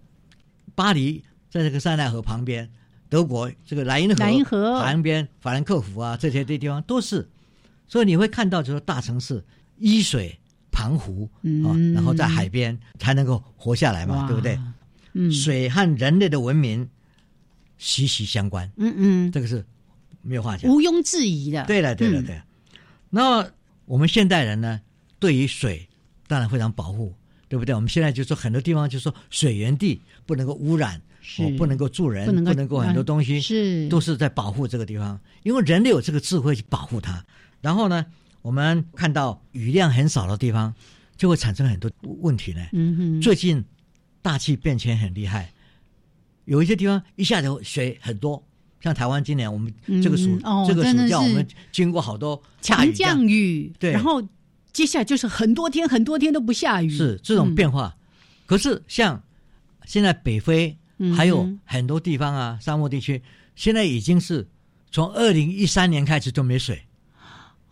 [0.74, 2.70] 巴黎在这个塞纳河旁边，
[3.08, 4.80] 德国这个莱茵河，莱茵河。
[4.80, 7.28] 旁边，法兰克福啊，这些这地方都是，
[7.88, 9.44] 所以你会看到就是大城市
[9.78, 10.38] 依水
[10.70, 11.92] 澎湖啊、嗯。
[11.92, 14.58] 然后在海边才能够活下来嘛，对不对？
[15.14, 15.32] 嗯。
[15.32, 16.88] 水和人类的文明
[17.78, 19.64] 息息相关，嗯嗯，这个是
[20.26, 20.70] 没有话讲。
[20.70, 21.64] 毋庸置疑的。
[21.66, 22.44] 对了，对了，嗯对了。
[23.10, 23.50] 那
[23.84, 24.80] 我们现代人呢，
[25.18, 25.88] 对于水
[26.26, 27.14] 当然非常保护，
[27.48, 27.74] 对不对？
[27.74, 37.24] 我们现在就说很多地方就说水源地不能够污染，是哦，不能够住人，不能够很多东西是都是在保护这个地方，因为人类有这个智慧去保护它。
[37.60, 38.04] 然后呢，
[38.42, 40.74] 我们看到雨量很少的地方，
[41.16, 42.66] 就会产生很多问题呢。
[42.72, 43.64] 嗯哼，最近
[44.20, 45.52] 大气变迁很厉害，
[46.44, 48.45] 有一些地方一下子水很多，
[48.80, 53.92] 像台湾今年我们这个暑、嗯哦这个暑假我们经过好多大强雨降雨，对。
[53.92, 54.22] 然后
[54.72, 57.96] 接下来就是很多天很多天都不下雨，是这种变化。
[58.44, 59.22] 可是像
[59.84, 63.22] 现在北非嗯还有嗯很多地方啊，沙漠地区
[63.54, 64.46] 现在已经是
[64.90, 66.82] 从二零一三年开始就没水，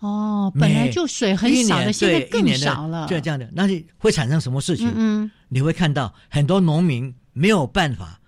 [0.01, 4.93] 哦，本来就水很少的，现在更少了，就这样的，那就会产生什么事情？
[4.95, 5.31] 嗯。
[5.49, 8.21] 你会看到很多农民没有办法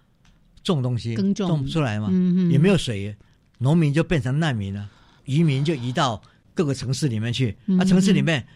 [0.75, 1.63] 种东西，耕种。
[1.63, 2.11] 不出来嘛，
[2.51, 3.17] 也没有水，
[3.59, 4.91] 农民就变成难民了，
[5.25, 6.21] 移民就移到
[6.53, 8.47] 各个城市里面去，嗯啊，城市里面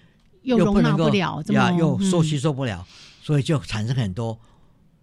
[0.42, 2.86] 又容纳不能够不了呀，又受吸收不了，
[3.22, 4.38] 所以就产生很多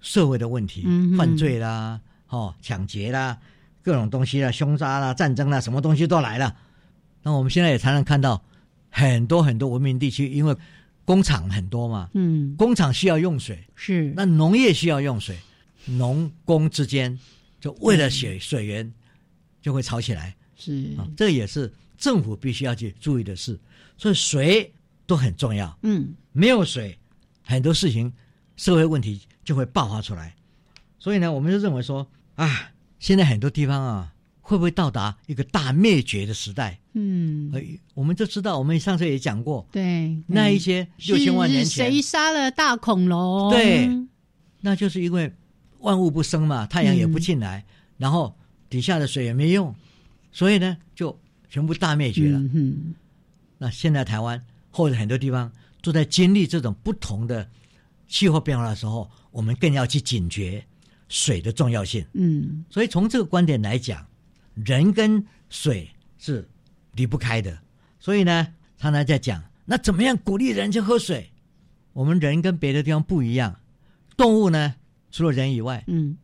[0.02, 3.38] 社会的问题，嗯犯罪啦，哦，抢劫啦，
[3.82, 6.56] 各种东西啦，凶杀啦，战争啦，什么东西都来了。
[7.24, 8.42] 那我们现在也常常看到
[8.90, 10.56] 很多很多文明地区，因为
[11.06, 14.14] 工厂很多嘛，嗯，工厂需要用水，是。
[14.16, 15.38] 那农业需要用水，
[15.88, 17.18] 农工之间
[17.60, 18.94] 就为了水水源
[19.62, 23.60] 就会吵起来是啊，这也是政府必须要去注意的事。
[23.98, 24.72] 所以水
[25.06, 26.98] 都很重要，嗯没有水，
[27.42, 28.14] 很多事情
[28.56, 30.36] 社会问题就会爆发出来。
[31.00, 36.80] 所以呢，我们就认为说啊，现在很多地方啊，会不会到达一个大灭绝的时代？
[36.94, 37.62] 嗯，呃，
[37.94, 43.52] 我们就知道，我们上次也讲过，对，那一些六千万年是前谁杀了大恐龙？
[43.52, 43.90] 对
[44.62, 45.32] 那就是因为
[45.88, 47.66] 万物不生嘛，太阳也不进嗯来，
[47.98, 48.36] 然后
[48.70, 49.74] 底下的水也没用，
[50.34, 51.18] 所以呢，就
[51.50, 52.38] 全部大灭绝了。
[52.54, 52.94] 嗯，
[53.58, 55.50] 那现在台湾或者很多地方
[55.82, 57.50] 都在经历这种不同的
[58.10, 60.62] 气候变化的时候，我们更要去警觉
[61.08, 62.06] 水的重要性。
[62.12, 64.06] 嗯所以从这个观点来讲，
[64.56, 66.46] 人跟水是
[66.96, 67.58] 离不开的。
[67.98, 68.46] 所以呢，
[68.78, 71.32] 常常在讲，那怎么样鼓励人去喝水？
[71.94, 73.58] 我们人跟别的地方不一样，
[74.18, 74.76] 动物呢，
[75.12, 76.18] 除了人以外，嗯，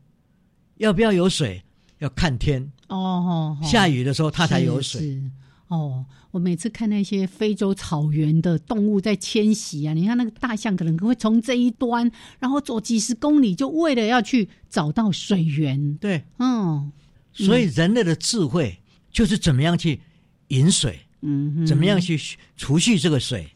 [0.77, 1.63] 要不要有水？
[1.99, 5.21] 要看天，哦哦，哦下雨的时候它才有水。
[5.69, 15.95] 哦，我每次看那些非洲草原的动物在迁徙啊，你看那个大象可能会从这一端，然后走几十公里，就为了要去找到水源。
[15.95, 16.91] 对，嗯，
[17.31, 18.77] 所以人类的智慧
[19.09, 20.01] 就是怎么样去
[20.49, 22.19] 饮水，嗯，怎么样去
[22.57, 23.49] 储蓄这个水，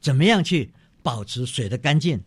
[0.00, 0.70] 怎么样去
[1.02, 2.20] 保持水的干净。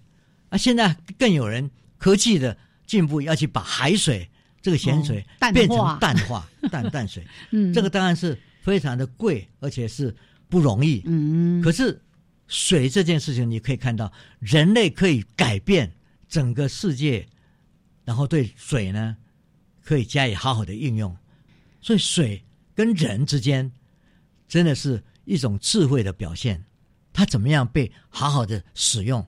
[0.49, 4.29] 啊，现在更有人科技的进步，要去把海水
[4.61, 7.25] 这个咸水变成化淡化、 淡淡水。
[7.51, 10.15] 嗯这个当然是非常的贵，而且是
[10.49, 11.01] 不容易。
[11.05, 12.01] 嗯，可是
[12.47, 15.91] 水这件事情，你可以看到，人类可以改变
[16.27, 17.27] 整个世界，
[18.05, 19.17] 然后对水呢，
[19.83, 21.15] 可以加以好好的应用。
[21.81, 22.43] 所以水
[22.75, 23.71] 跟人之间，
[24.47, 26.63] 真的是一种智慧的表现。
[27.13, 29.25] 它怎么样被好好的使用？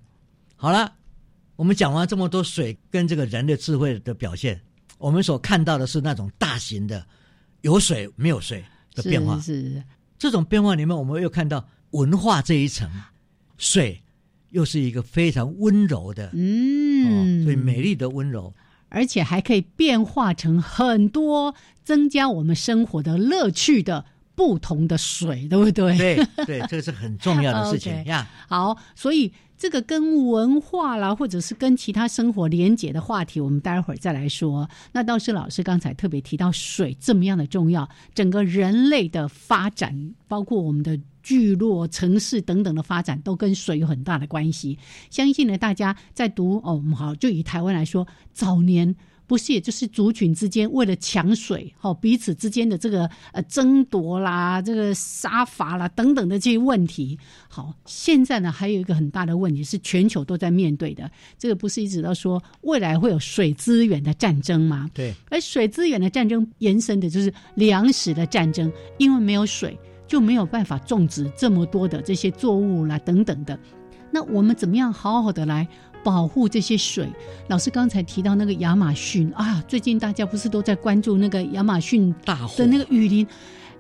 [0.56, 0.94] 好了，
[1.60, 4.58] 我们讲完这么多水跟这个人的智慧的表现，
[4.98, 7.06] 我们所看到的是那种大型的
[7.64, 8.64] 有水没有水
[8.96, 9.38] 的变化。
[9.42, 9.84] 是是
[10.18, 12.90] 这种变化里面，我们又看到文化这一层，
[13.58, 14.02] 水
[14.52, 18.54] 又是一个非常温柔的，嗯、哦，所以美丽的温柔，
[18.88, 21.54] 而且还可以变化成很多
[21.84, 25.98] 增加我们生活的乐趣的不同的水，对不对？
[25.98, 28.26] 对对，这个是很重要的事情 呀。
[28.48, 34.70] 好，所以这个跟文化啦，或者是跟其他生活连结的话题，我们待会儿再来说。
[34.94, 44.80] 那倒是老师刚才特别提到水这么样的重要，整个人类的发展，包括我们的聚落、城市等等的发展，都跟水有很大的关系。
[45.10, 48.96] 相信呢，大家在读哦，我们好，就以台湾来说，早年。
[49.30, 57.16] 不是，也就是族群之间为了抢水，哦，彼此之间的这个呃争夺啦，这个杀伐啦等等的这些问题。
[57.48, 64.90] 好，现在呢还有一个很大的问题是全球都在面对的，这个不是一直都说未来会有水资源的战争吗？
[64.96, 69.78] 对，而水资源的战争延伸的就是粮食的战争，因为没有水
[70.08, 73.60] 就没有办法种植这么多的这些作物啦等等的。
[74.12, 75.68] 那我们怎么样好好的来？
[76.04, 77.08] 保护这些水，
[77.48, 83.28] 老师刚才提到那个亚马逊啊，最近大家不是都在关注那个亚马逊大火的那个雨林？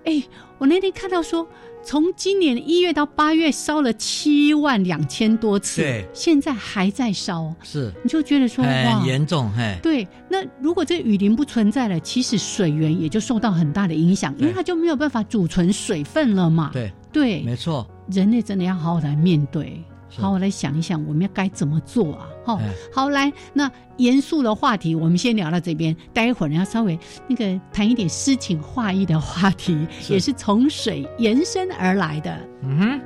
[0.05, 0.23] 哎，
[0.57, 1.45] 我那天看到说，
[1.83, 7.91] 从今年一月到八月烧了七万两千多次，对，现在还在烧，是。
[8.01, 8.99] 你就觉得说哇。
[8.99, 16.69] 很，严重，嘿，对，那如果这雨林不存在了，其实水源也就受到很大的影响，因为它就没有办法储存水分了嘛。
[16.71, 19.83] 对，对，没错，人类真的要好好来面对，是
[20.17, 22.27] 好我来想一想，我们要该怎么做啊？
[22.45, 26.97] 哈、哎好，来，那严肃的话题我们先聊到这边，待会儿呢要稍微
[27.27, 32.37] 那个谈一点诗情画意的话题，是也是从水延伸而来的。
[32.63, 33.01] 嗯哼。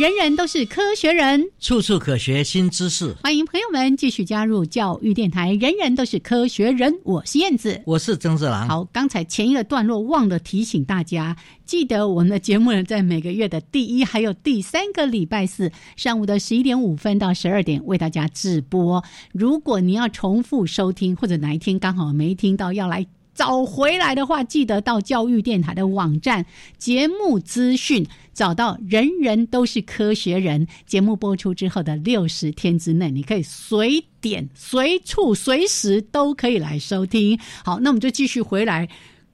[0.00, 3.14] 人人都是科学人，处处可学新知识。
[3.22, 5.52] 欢迎朋友们继续加入教育电台。
[5.52, 7.78] 人人都是科学人，我是燕子。
[7.84, 8.66] 我是曾志郎。
[8.66, 11.36] 好，刚才前一个段落忘了提醒大家，
[11.66, 19.04] 记得我们的节目呢，在每个月的第一还有第三个礼拜四上午的十一点五分到十二点为大家直播。
[19.34, 23.06] 如果你要重复收听，或者哪一天刚好没听到要来。
[23.34, 26.44] 找回来的话，记得到教育电台的网站
[26.76, 30.66] 节目资讯找到“人人都是科学人”。
[30.86, 37.38] 节目播出之后的六十天之内，你可以随点、随处、随时都可以来收听。
[37.64, 38.88] 好，那我们就继续回来。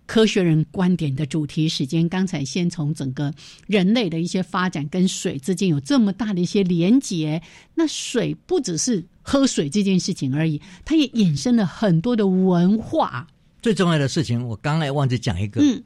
[0.08, 3.34] 科学人观点的主题时间，刚才先从整个
[3.66, 7.42] 人类的一些发展跟水之间有这么大的一些连结。
[7.74, 13.26] 那水不只是喝水这件事情而已，它也衍生了很多的文化。
[13.62, 15.60] 最重要的事情，我刚才忘记讲一个。
[15.60, 15.82] 嗯，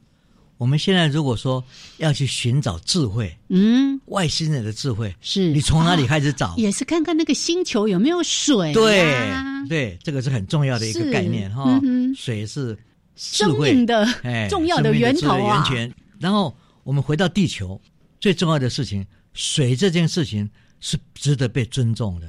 [0.57, 1.63] 我们现在如果说
[1.97, 6.49] 要去寻找智慧，嗯，外星人的智慧，是你从哪里开始找？
[6.49, 8.73] 啊也是看看那个星球有没有水、啊。
[8.73, 9.33] 对
[9.67, 11.79] 对，这个是很重要的一个概念哈。
[11.81, 12.75] 嗯、水是
[13.15, 15.55] 智生慧命的哎重要的源头啊。
[15.55, 15.93] 源泉。
[16.19, 17.81] 然后我们回到地球，
[18.19, 19.03] 最重要的事情，
[19.33, 20.47] 水这件事情
[20.79, 22.27] 是值得被尊重的。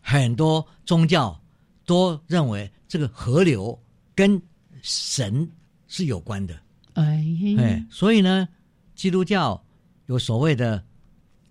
[0.00, 1.36] 很多宗教
[1.84, 3.76] 都认为这个河流
[4.14, 4.40] 跟
[4.82, 5.48] 神
[5.88, 6.54] 是有关的。
[6.92, 7.24] 哎。
[7.58, 8.46] 哎，所以呢，
[8.94, 9.60] 基督教
[10.06, 10.82] 有所谓的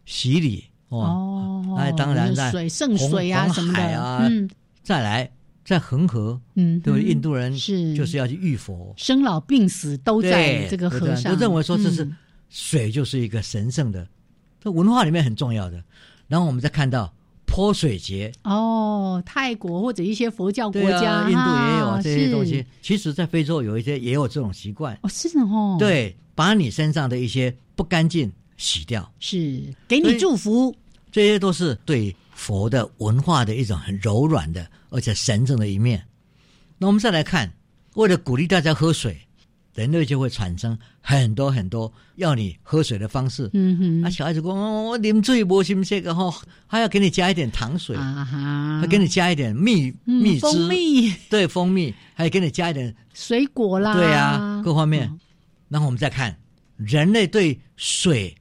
[0.06, 4.50] 洗礼哦，哎，当然在水圣水啊什么的啊，嗯，
[4.84, 5.30] 再来
[5.66, 7.04] 在恒河，嗯，对对？
[7.04, 7.94] 印度人是。
[7.96, 12.16] 就是要去浴佛，生老病死都在这个河上，都认为说这是嗯。
[12.50, 14.06] 水就是一个神圣的，
[14.60, 15.82] 这文化里面很重要的。
[16.28, 17.14] 然后我们再看到
[17.52, 22.66] 泼水节，哦，泰国或者一些佛教国家，啊，印度也有啊这些东西。
[22.82, 29.62] 其实，在非洲有一些也有这种习惯，哦，是哦，，对，把你身上的一些不干净洗掉，是。
[29.86, 30.74] 给你祝福，
[31.12, 36.02] 这些都是对佛的文化的一种很柔软的而且神圣的一面。
[36.78, 37.52] 那我们再来看，
[37.96, 39.20] 为了鼓励大家喝水，
[39.74, 43.50] 人类就会产生很多很多要你喝水的方式。
[43.54, 46.34] 嗯哼，啊，小孩子说：“哦我啉水无心这个吼，
[46.68, 55.08] 还要给你加一点糖水，啊哈，还给你加一点蜜嗯蜜汁，蜂蜜、对蜂蜜，还给你加一点水果啦，对啊，各方面。
[55.08, 55.20] 嗯。
[55.70, 56.38] 然后我们再看
[56.76, 58.36] 人类对水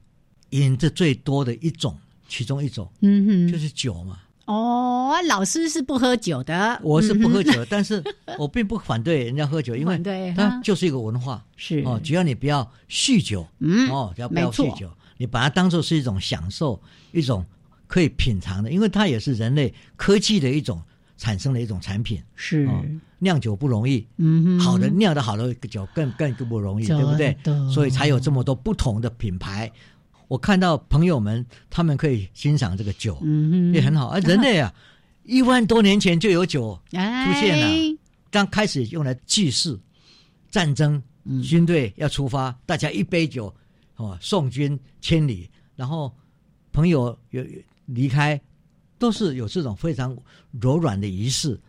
[0.49, 4.19] 饮的最多的一种，其中一种嗯哼，就是酒嘛。
[4.51, 8.03] 哦，老师是不喝酒的，我是不喝酒，但是
[8.37, 9.97] 我并不反对人家喝酒，因为
[10.35, 11.41] 它就是一个文化。
[11.55, 16.77] 是哦，只要你不要酗酒，嗯哦，只要不要酗酒，你把它当做是一种享受，
[17.13, 17.45] 一种
[17.87, 20.81] 可以品尝的，因为它也是人类科技的一种
[21.17, 22.21] 产生的一种产品。
[22.35, 22.83] 是，哦
[23.19, 27.37] 酿酒不容易，嗯哼，好的酿的好的酒更更更不容易，对不对？
[27.71, 29.71] 所以才有这么多不同的品牌。
[30.31, 33.21] 我看到朋友们他们可以欣赏这个酒，
[33.73, 34.17] 也很好啊。
[34.19, 34.73] 人类啊，
[35.23, 39.77] 一万多年前就有酒哎出现了，刚开始用来祭祀、
[40.49, 43.53] 战争，嗯军队要出发，大家一杯酒，
[43.97, 46.09] 哦，送君千里，然后
[46.71, 48.39] 朋友有有离开，
[48.97, 50.17] 都是有这种非常
[50.61, 51.59] 柔软的仪式。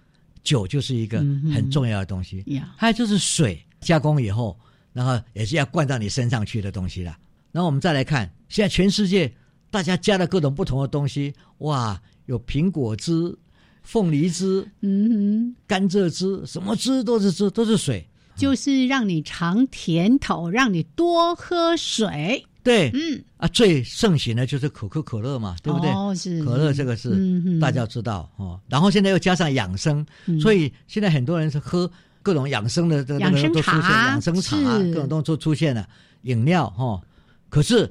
[0.45, 1.19] 酒就是一个
[1.53, 4.57] 很重要的东西，呀，还有就是水加工以后，
[4.93, 7.19] 然后也是要灌到你身上去的东西了。
[7.51, 9.33] 然后我们再来看，现在全世界
[9.71, 13.35] 大家加了各种不同的东西，哇，有苹果汁、
[13.83, 18.07] 凤梨汁、嗯甘蔗汁，什么汁都是汁，都是水。
[18.37, 25.91] 就是让你尝甜头，让你多喝水，对，嗯，啊，最盛行的就是可口可乐嘛，对不对？
[25.91, 26.45] 哦，是。
[26.45, 30.39] 可乐这个是嗯大家知道哦，然后现在又加上养生，嗯。
[30.39, 31.91] 所以现在很多人是喝
[32.23, 34.09] 各种养生的这个养生那个都出现，茶。
[34.09, 34.93] 养生茶是。
[34.93, 35.89] 各种东西都出现了，
[36.23, 37.03] 饮料哈、哦，
[37.49, 37.91] 可是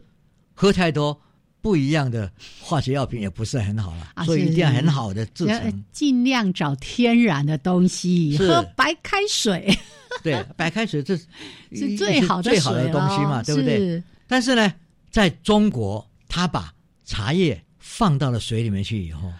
[0.61, 1.19] 喝太多
[1.59, 5.83] 不一样的化学药品也不是很好了，啊所以一定要很好的制要成。
[5.91, 9.75] 尽量找天然的东西，喝白开水
[10.21, 11.25] 对，白开水这是
[11.73, 14.03] 是最好的最好的东西嘛，咯对不对？
[14.27, 14.71] 但是呢，
[15.09, 16.71] 在中国，他把
[17.05, 19.33] 茶叶放到了水里面去以后，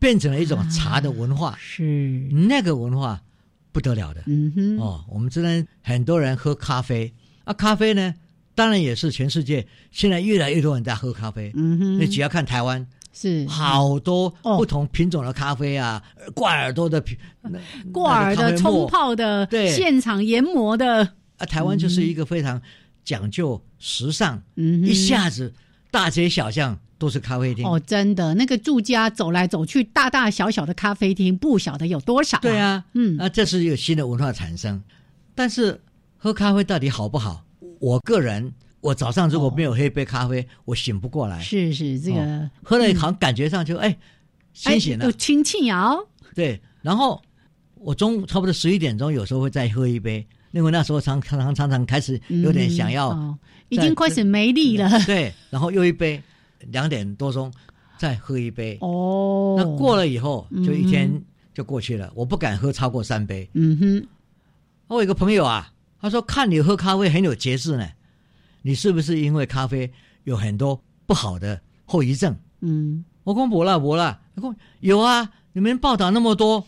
[0.00, 3.20] 变成了一种茶的文化，是，那个文化
[3.70, 4.24] 不得了的。
[4.26, 5.48] 嗯哼，哦，我们知道
[5.80, 7.12] 很多人喝咖啡
[7.44, 8.12] 啊，咖啡呢，
[8.60, 11.50] 当然也是全世界现在越来越多人在喝咖啡。
[11.54, 16.02] 嗯哼，你只要看台湾，是好多哦不同品种的咖啡啊，
[16.34, 17.02] 挂耳朵的
[17.90, 21.02] 挂耳的、冲泡的、对现场研磨的，
[21.38, 22.60] 啊，台湾就是一个非常
[23.02, 25.54] 讲究时尚，嗯哼，一下子
[25.90, 27.64] 大街小巷都是咖啡厅。
[27.66, 34.82] 哦，真的，那个住家走来走去，大大小小的咖啡厅，不晓得有多少、对，啊，嗯，啊，这是一个新的文化产生。
[35.34, 35.80] 但是
[36.18, 37.42] 喝咖啡到底好不好？
[37.80, 41.40] 我个人，我早上如果没有喝一杯咖啡，我醒不过来。
[41.40, 43.98] 是是，这个、哦喝了好像感觉上就哎
[44.52, 45.98] 清醒了，有轻轻摇，
[46.34, 46.60] 对。
[46.82, 47.20] 然后
[47.74, 53.36] 我中午差不多十一点钟，有时候会再喝一杯，因为那时候常常常常常开始有点想要，
[53.70, 54.88] 已经开始没力了。
[55.06, 56.22] 对，然后又一杯，
[56.68, 57.52] 两点多钟
[57.98, 58.76] 再喝一杯。
[58.82, 61.24] 哦，那过了以后，就一天嗯
[61.54, 62.10] 就过去了。
[62.14, 63.48] 我不敢喝超过三杯。
[63.54, 64.08] 嗯哼，
[64.88, 67.86] 我有一个朋友啊，他说看你喝咖啡很有节制呢，
[68.62, 69.90] 你是不是因为咖啡
[70.24, 72.34] 有很多不好的后遗症？
[72.60, 76.64] 嗯，我讲不啦不啦，他说有啊，你们报道那么多，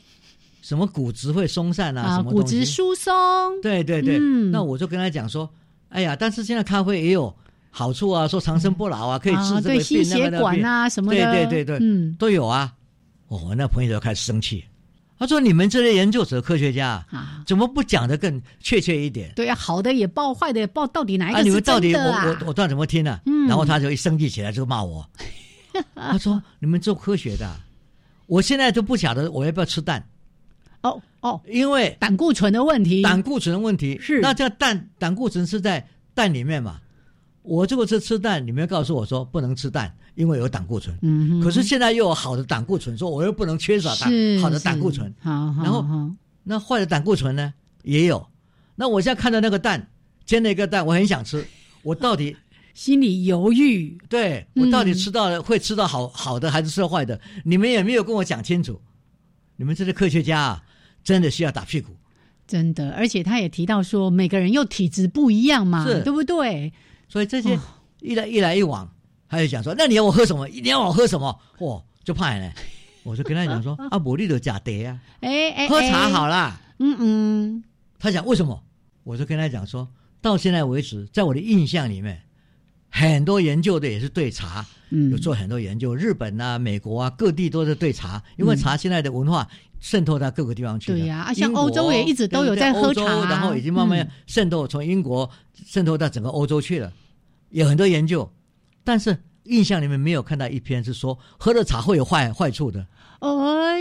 [0.63, 3.13] 什么骨质会松散啊，啊，什么骨质疏松，
[3.61, 4.51] 对对对，嗯。
[4.51, 5.49] 那我就跟他讲说，
[5.89, 7.35] 哎呀，但是现在咖啡也有
[7.71, 11.79] 好处啊，说长生不老啊，可以治啊，这个心那个血管啊什么的，对对对对。
[11.81, 12.73] 嗯，都有啊。
[13.29, 14.65] 哦，我那朋友就开始生气，
[15.23, 19.33] 他说：“你们这些研究者、科学家啊，怎么不讲的更确切一点？
[19.37, 22.01] 对啊，好的也报，坏的也报，到底哪一啊，个是你们到底我？
[22.01, 23.47] 我我到底怎么听呢、嗯。
[23.47, 25.09] 然后他就一生气起来就骂我，
[25.95, 27.61] 他说：“你们做科学的啊，
[28.27, 30.05] 我现在都不晓得我要不要吃蛋，
[30.81, 33.97] 哦哦，因为胆固醇的问题，胆固醇的问题。
[34.01, 34.21] 是。
[34.21, 36.81] 那这个蛋胆固醇是在蛋里面嘛？
[37.43, 40.97] 我这个是吃蛋，你们告诉我说不能吃蛋，因为有胆固醇。
[41.03, 45.07] 嗯哼，可是现在又有好的胆固醇，说我又不能缺少胆好的胆固醇。
[45.09, 46.11] 是好，好然后好
[46.45, 48.27] 那坏的胆固醇呢也有。
[48.77, 49.91] 那我现在看到那个蛋
[50.25, 51.45] 煎了一个蛋，我很想吃，
[51.83, 52.37] 我到底
[52.75, 57.21] 心里犹豫，对嗯我到底吃到了、会吃到好好的还是吃到坏的？
[57.45, 58.81] 你们也没有跟我讲清楚。
[59.57, 60.63] 你们这些科学家啊，
[61.05, 61.91] 真的需要打屁股。
[62.47, 66.73] 真的，而且他也提到说，每个人又体质不一样嘛，是对不对？
[67.13, 67.61] 所以这些哦
[68.01, 68.91] 一来一来一往，
[69.29, 70.49] 他就讲说：“那你要我喝什么？
[70.49, 72.51] 你要我喝什么？”嚯，就怕呢。
[73.03, 76.61] 我就跟他讲说：“啊，牡蛎的假得啊，哎哎，喝茶好了，啦。
[76.79, 77.65] 嗯嗯，
[77.99, 78.63] 他讲为什么？
[79.05, 79.87] 我就跟他讲说，
[80.23, 82.23] 到现在为止，在我的印象里面，
[82.89, 89.47] 很多研究的也是对茶，嗯有做很多研究，日本啊、美国啊各地都是对茶，因为茶现在的文化
[89.81, 90.99] 渗透到各个地方去了。
[90.99, 95.29] 对呀啊像欧洲也一直都有在喝对对茶欧洲然后已经慢慢嗯渗透，从英国
[95.67, 96.93] 渗透到整个欧洲去了，
[97.53, 98.31] 有很多研究，
[98.83, 102.87] 但是印象里面没有看到一篇是说喝了茶会有坏坏处的。
[103.21, 103.81] 哎，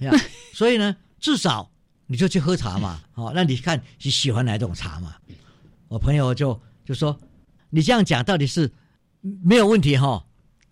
[0.00, 0.12] 哎呀，
[0.52, 1.70] 所以呢，至少
[2.06, 5.14] 你就去喝茶嘛，哦，那你看你喜欢哪种茶嘛？
[5.88, 7.18] 我朋友就就说，
[7.70, 8.70] 你这样讲到底是
[9.42, 10.24] 没有问题哈，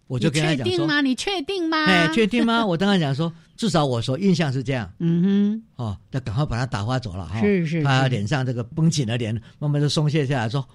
[0.06, 1.00] 我就跟他你讲说，确定吗？
[1.00, 1.84] 你确定吗？
[1.86, 2.66] 哎，确定吗？
[2.66, 7.40] 我当然讲说，至少我说印象是这样嗯哼哦，那赶快把他打发走了哈。
[7.40, 10.66] 是是是他脸上这个绷紧的脸慢慢就松懈下来，说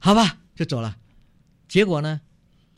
[0.00, 0.96] 好吧，就走了。
[1.68, 2.20] 结果呢，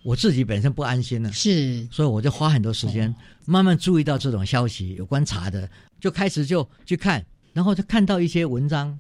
[0.03, 3.15] 我自己本身不安心了，，是所以我就花很多时间
[3.47, 5.71] 慢慢注意到这种消息，有观察的，
[6.01, 8.99] 就开始就去看，然后就看到一些文章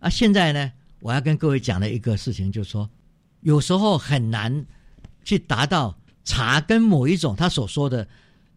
[0.00, 0.08] 啊。
[0.08, 2.88] 现在呢，我要跟各位讲的一个事情，就是说，
[3.42, 4.64] 有时候很难
[5.22, 8.08] 去达到茶跟某一种他所说的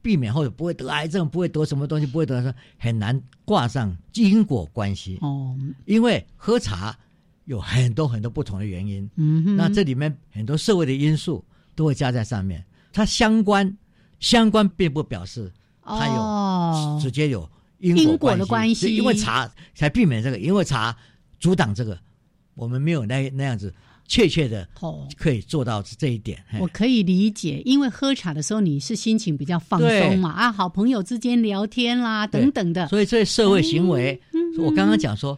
[0.01, 6.97] 避免或者不会得癌症、不会得什么东西、不会得什么，很难挂上因果关系，哦，因为喝茶
[7.45, 9.09] 有很多很多不同的原因。
[9.15, 11.43] 嗯哼，那这里面很多社会的因素
[11.75, 13.75] 都会加在上面，它相关
[14.19, 15.51] 相关并不表示
[15.83, 16.99] 它有哦。
[17.01, 18.87] 直接有因因果的关系。
[18.87, 20.95] 对因为茶才避免这个，因为茶
[21.39, 21.97] 阻挡这个，
[22.55, 23.73] 我们没有那那样子
[24.07, 25.07] 确切的哦。
[25.17, 26.43] 可以做到这一点。
[26.47, 26.59] 嘿。
[26.59, 34.63] 我可以理解，因为喝茶的时候你是心情比较放松嘛，啊，好朋友之间聊天啦，等等的，所以这些社会行为，嗯。
[34.63, 35.37] 我刚刚讲说，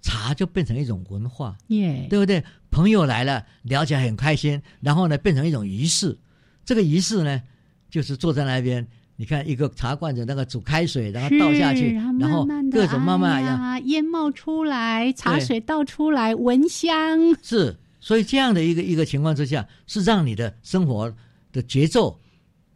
[0.00, 2.42] 茶就变成一种文化，耶，对不对？
[2.70, 6.16] 朋友来了，聊起来很开心，然后呢，变成一种仪式。
[6.64, 7.42] 这个仪式呢，
[7.90, 8.86] 就是坐在那边，
[9.16, 17.76] 你看一个茶罐子，那个煮开水，然后倒下去，然后慢慢地各种慢慢哎一样，呀烟冒出来，茶水倒出来，闻香，是。
[18.02, 21.14] 所以这样的一个一个情况之下，是让你的生活
[21.52, 22.18] 的节奏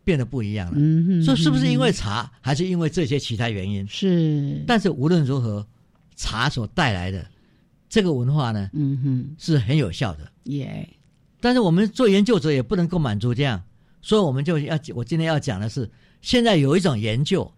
[0.03, 0.75] 变得不一样了。
[0.77, 3.87] 嗯哼，所以是不是因为嗯茶，还是因为这些其他原因？
[3.89, 4.62] 是？
[4.66, 5.66] 但是无论如何，
[6.17, 7.27] 茶所带来的
[7.89, 10.31] 这个文化呢，嗯哼，是很有效的。
[10.45, 10.89] 耶，
[11.41, 13.62] 但是我们做研究者也不能够满足这样，
[14.03, 15.91] 所以我们就要我今天要讲的是，
[16.21, 17.51] 现在有一种研究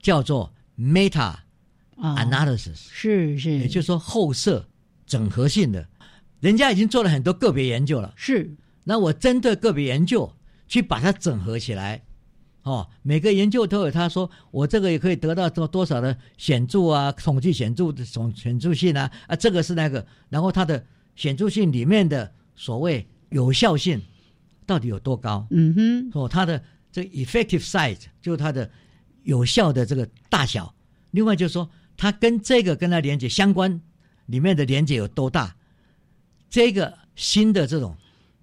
[0.00, 1.34] 叫做 meta
[1.96, 4.66] 啊 analysis，、是是，也就是说后设
[5.06, 5.86] 整合性的，
[6.40, 8.50] 人家已经做了很多个别研究了，是。
[8.82, 10.32] 那我针对个别研究
[10.66, 12.02] 去把它整合起来。
[12.62, 20.84] 哦，每个研究都有他说，我这个也可以得到多多少的显著啊，统计显著的总显著性啊，啊，这个是那个，然后它的
[21.16, 24.00] 显著性里面的所谓有效性
[24.66, 25.46] 到底有多高？
[25.50, 28.70] 嗯哼，哦，它的这 effective size 就是它的
[29.22, 30.74] 有效的这个大小。
[31.12, 33.80] 另外就是说，它跟这个跟它连接相关
[34.26, 35.56] 里面的连接有多大？
[36.50, 37.96] 这个新的这种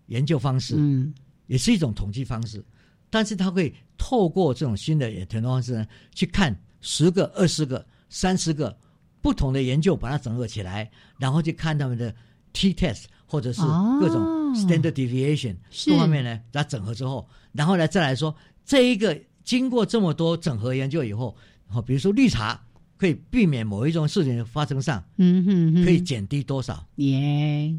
[0.08, 1.14] 研究方式，嗯，
[1.46, 2.64] 也是一种统计方式，
[3.10, 8.78] 但是它会透过这种新的研究方式呢，去看十个、二十个、三十个
[9.22, 12.14] 不同的研究，把它整合起来，然后去看他们的
[12.54, 13.62] t test 或者是
[14.00, 14.54] 各种哦。
[14.56, 15.92] standard deviation、是。
[15.92, 18.34] 各方面呢，把它整合之后，然后呢再来说
[18.64, 21.36] 这一个经过这么多整合研究以后，
[21.68, 22.60] 好，比如说绿茶
[22.96, 27.76] 可以避免某一种事情发生上，嗯哼哼，可以减低多少，耶，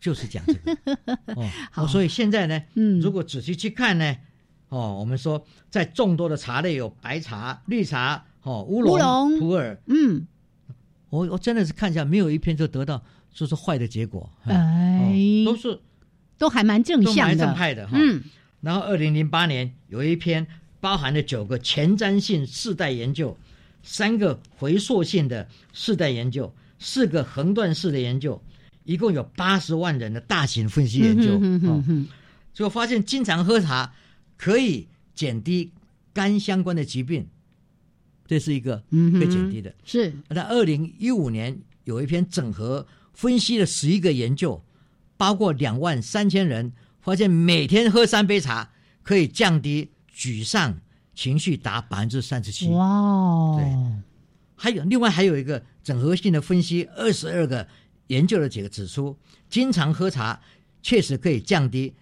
[0.00, 0.76] 就是讲这个。
[1.36, 1.84] 哦好。
[1.84, 4.16] 哦，所以现在呢，嗯，如果仔细去看呢，
[4.68, 10.26] 哦，我们说在众多的茶类有白茶、绿茶、哦乌龙、普洱，嗯，
[11.10, 13.02] 我我真的是看一下，没有一篇就得到
[13.32, 15.44] 说是坏的结果，嗯哎。
[15.44, 15.80] 哦，都是
[16.36, 17.96] 都还蛮正向的，正派的哈。
[17.98, 18.22] 嗯，
[18.60, 20.46] 然后二零零八年有一篇
[20.80, 23.36] 包含了九个前瞻性世代研究，
[23.82, 28.40] 三个回溯性的世代研究，四个横断式的研究，
[28.84, 31.38] 一共有八十万人的大型分析研究。
[31.40, 32.06] 嗯哼哼哦哼哼。
[32.52, 33.92] 结果发现经常喝茶
[34.38, 35.72] 可以减低
[36.14, 37.28] 肝相关的疾病，
[38.24, 39.74] 这是一个嗯哼可以减低的。
[39.84, 44.64] 是那二零一五年有一篇整合分析了十一个研究，
[45.16, 48.70] 包括两万三千人，发现每天喝三杯茶
[49.02, 50.80] 可以降低沮丧
[51.14, 52.68] 情绪达百分之三十七。
[52.68, 54.02] 哇哦，对
[54.54, 57.66] 还有另外还有一个整合性的分析，二十二个
[58.08, 59.16] 研究的结果指出，
[59.48, 60.40] 经常喝茶
[60.82, 61.94] 确实可以降低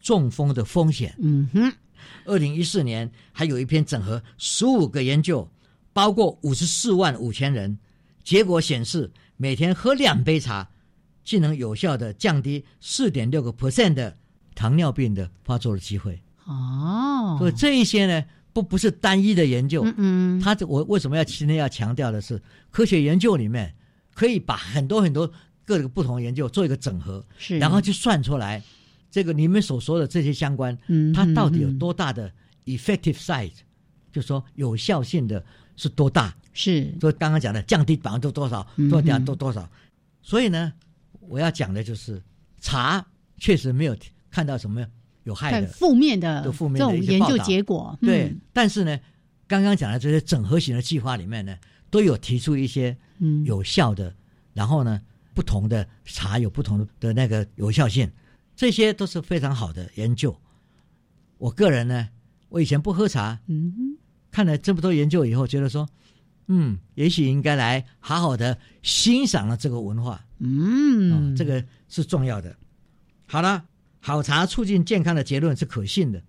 [0.00, 1.14] 中风的风险。
[1.18, 1.72] 嗯哼，
[2.24, 5.48] 二零一四年还有一篇整合十五个研究，
[5.92, 7.78] 包括五十四万五千人，
[8.22, 10.68] 结果显示每天喝两杯茶，
[11.24, 14.16] 竟能有效的降低四点六个 percent 的
[14.54, 16.20] 糖尿病的发作的机会。
[16.44, 22.40] 哦，所以这一些呢，不不是单一的研究，嗯嗯，它这我为什么要今天要强调的是，
[22.70, 23.74] 科学研究里面
[24.12, 25.32] 可以把很多很多
[25.64, 28.62] 各个不同的研究做一个整合，是，然后去算出来
[29.14, 32.28] 这个你们所说的这些相关，嗯，它到底有嗯多大的
[32.64, 33.52] effective size，
[34.10, 35.40] 就说有效性的
[35.76, 36.34] 是多大？
[36.52, 39.70] 是就刚刚讲的降低百分之多少，嗯多点多多少。
[40.20, 40.72] 所以呢，
[41.20, 42.20] 我要讲的就是
[42.60, 43.06] 茶
[43.38, 43.96] 确实没有
[44.32, 44.84] 看到什么
[45.22, 48.40] 有害的，看负面的的负面这种研究结果，对嗯。
[48.52, 48.98] 但是呢，
[49.46, 51.56] 刚刚讲的这些整合型的计划里面呢，
[51.88, 54.12] 都有提出一些嗯有效的，
[54.54, 55.00] 然后呢，
[55.34, 58.10] 不同的茶有不同的那个有效性。
[58.56, 60.36] 这些都是非常好的研究。
[61.38, 62.08] 我个人呢，
[62.48, 63.96] 我以前不喝茶，嗯，
[64.30, 65.88] 看了这么多研究以后，觉得说，
[66.46, 72.56] 嗯，也许应该来好好的欣赏了这个文化，嗯、哦，这个是重要的。
[73.26, 73.64] 好了，
[74.00, 76.22] 好茶促进健康的结论是可信的，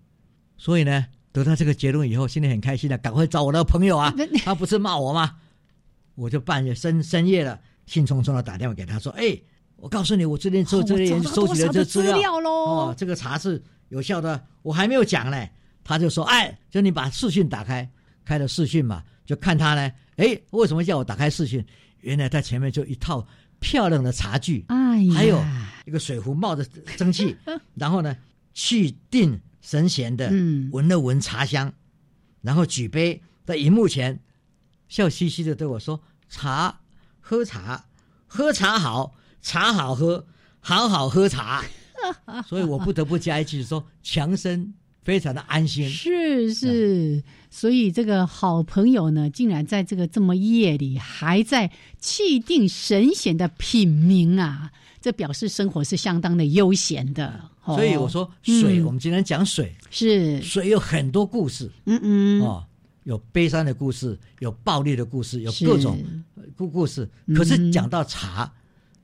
[0.56, 4.12] 所以呢，得到这个结论以后，心里很开心的，赶快找我的朋友啊，
[4.44, 5.36] 他不是骂我吗？
[6.14, 9.38] 我就半夜深深夜了，兴冲冲的打电话给他说，哎，
[9.76, 15.48] 我告诉你，我最近做这些研究收集了这资料喽，哦，这个茶是有效的，我还没有讲呢。
[15.84, 17.88] 他就说，哎，就你把视讯打开，
[18.24, 21.64] 开了视讯嘛，就看他呢，哎，为什么叫我打开视讯？
[22.00, 23.24] 原来他前面就一套
[23.60, 25.40] 漂亮的茶具， 哎呀，还有
[25.84, 26.64] 一个水壶冒着
[26.96, 27.36] 蒸汽，
[27.76, 28.16] 然后呢，
[28.52, 30.68] 气定神闲的嗯。
[30.72, 31.72] 闻了闻茶香，
[32.40, 34.18] 然后举杯在荧幕前，
[34.88, 36.80] 笑嘻嘻的对我说：“茶，
[37.20, 37.86] 喝茶，
[38.26, 40.26] 喝茶好，茶好喝，
[40.60, 41.64] 好好喝茶。
[42.46, 44.72] ”所以我不得不加一句说：“强生
[45.02, 54.70] 非常的安心。”是是，所以这个好朋友呢，竟然在这个这么夜里还在气定神闲的品茗啊，
[55.00, 57.40] 这表示生活是相当的悠闲的。
[57.64, 57.74] 哦。
[57.76, 58.84] 所以我说水，嗯。
[58.84, 60.40] 我们今天讲水，是。
[60.42, 61.70] 水有很多故事。
[61.86, 62.42] 嗯嗯。
[62.42, 62.64] 哦，
[63.04, 65.98] 有悲伤的故事，有暴力的故事，有各种
[66.56, 67.08] 故故事。
[67.34, 68.52] 可是讲到茶，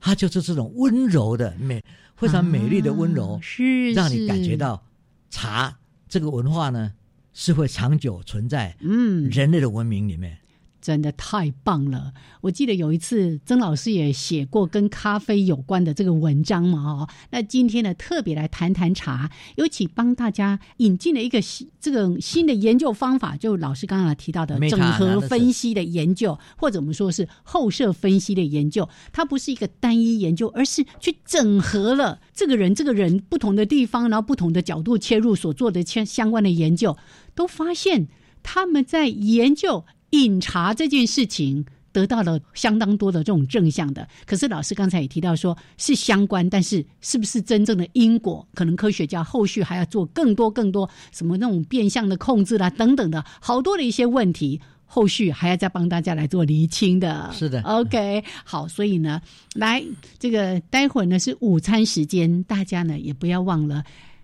[0.05, 1.81] 它就是这种温柔的美，
[2.17, 4.85] 非常美丽的温柔，啊是让你感觉到
[5.31, 5.79] 茶
[6.09, 6.93] 这个文化呢
[7.33, 10.37] 是会长久存在嗯人类的文明里面。
[10.83, 12.13] 真的太棒了！
[12.41, 36.97] 我记得有一次曾老师也写过跟咖啡有关的这个文章嘛，哦，那今天呢特别来谈谈茶，尤其帮大家引进了一个新这个新的研究方法，就老师刚刚提到的整合分析的研究，或者我们说是后设分析的研究，它不是一个单一研究，而是去整合了这个人这个人不同的地方，然后不同的角度切入所做的相相关的研究，
[37.37, 38.09] 都发现
[38.43, 39.85] 他们在研究。
[40.13, 54.61] 饮茶这件事情得到了相当多的这种正向的，可是老师刚才也提到说是相关，但是是不是真正的因果，可能科学家后续还要做更多更多什么那种变相的控制啦等等的好多的一些问题。
[54.95, 59.23] 后续还要再帮大家来做厘清的，是的，OK，好，所以呢，
[59.55, 59.83] 来
[60.19, 63.83] 这个待会儿呢是午餐时间，大家呢也不要忘了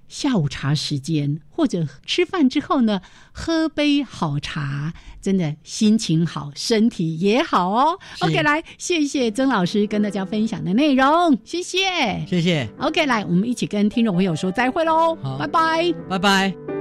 [0.09, 3.01] 下午茶时间，或者吃饭之后呢，
[3.33, 7.99] 喝杯好茶，真的心情好，身体也好哦。
[8.21, 12.27] OK，来，谢谢曾老师跟大家分享的内容，谢谢。
[12.27, 15.93] 谢谢，OK，来，我们一起跟听众朋友说再会喽，拜拜。
[16.09, 16.78] 拜拜。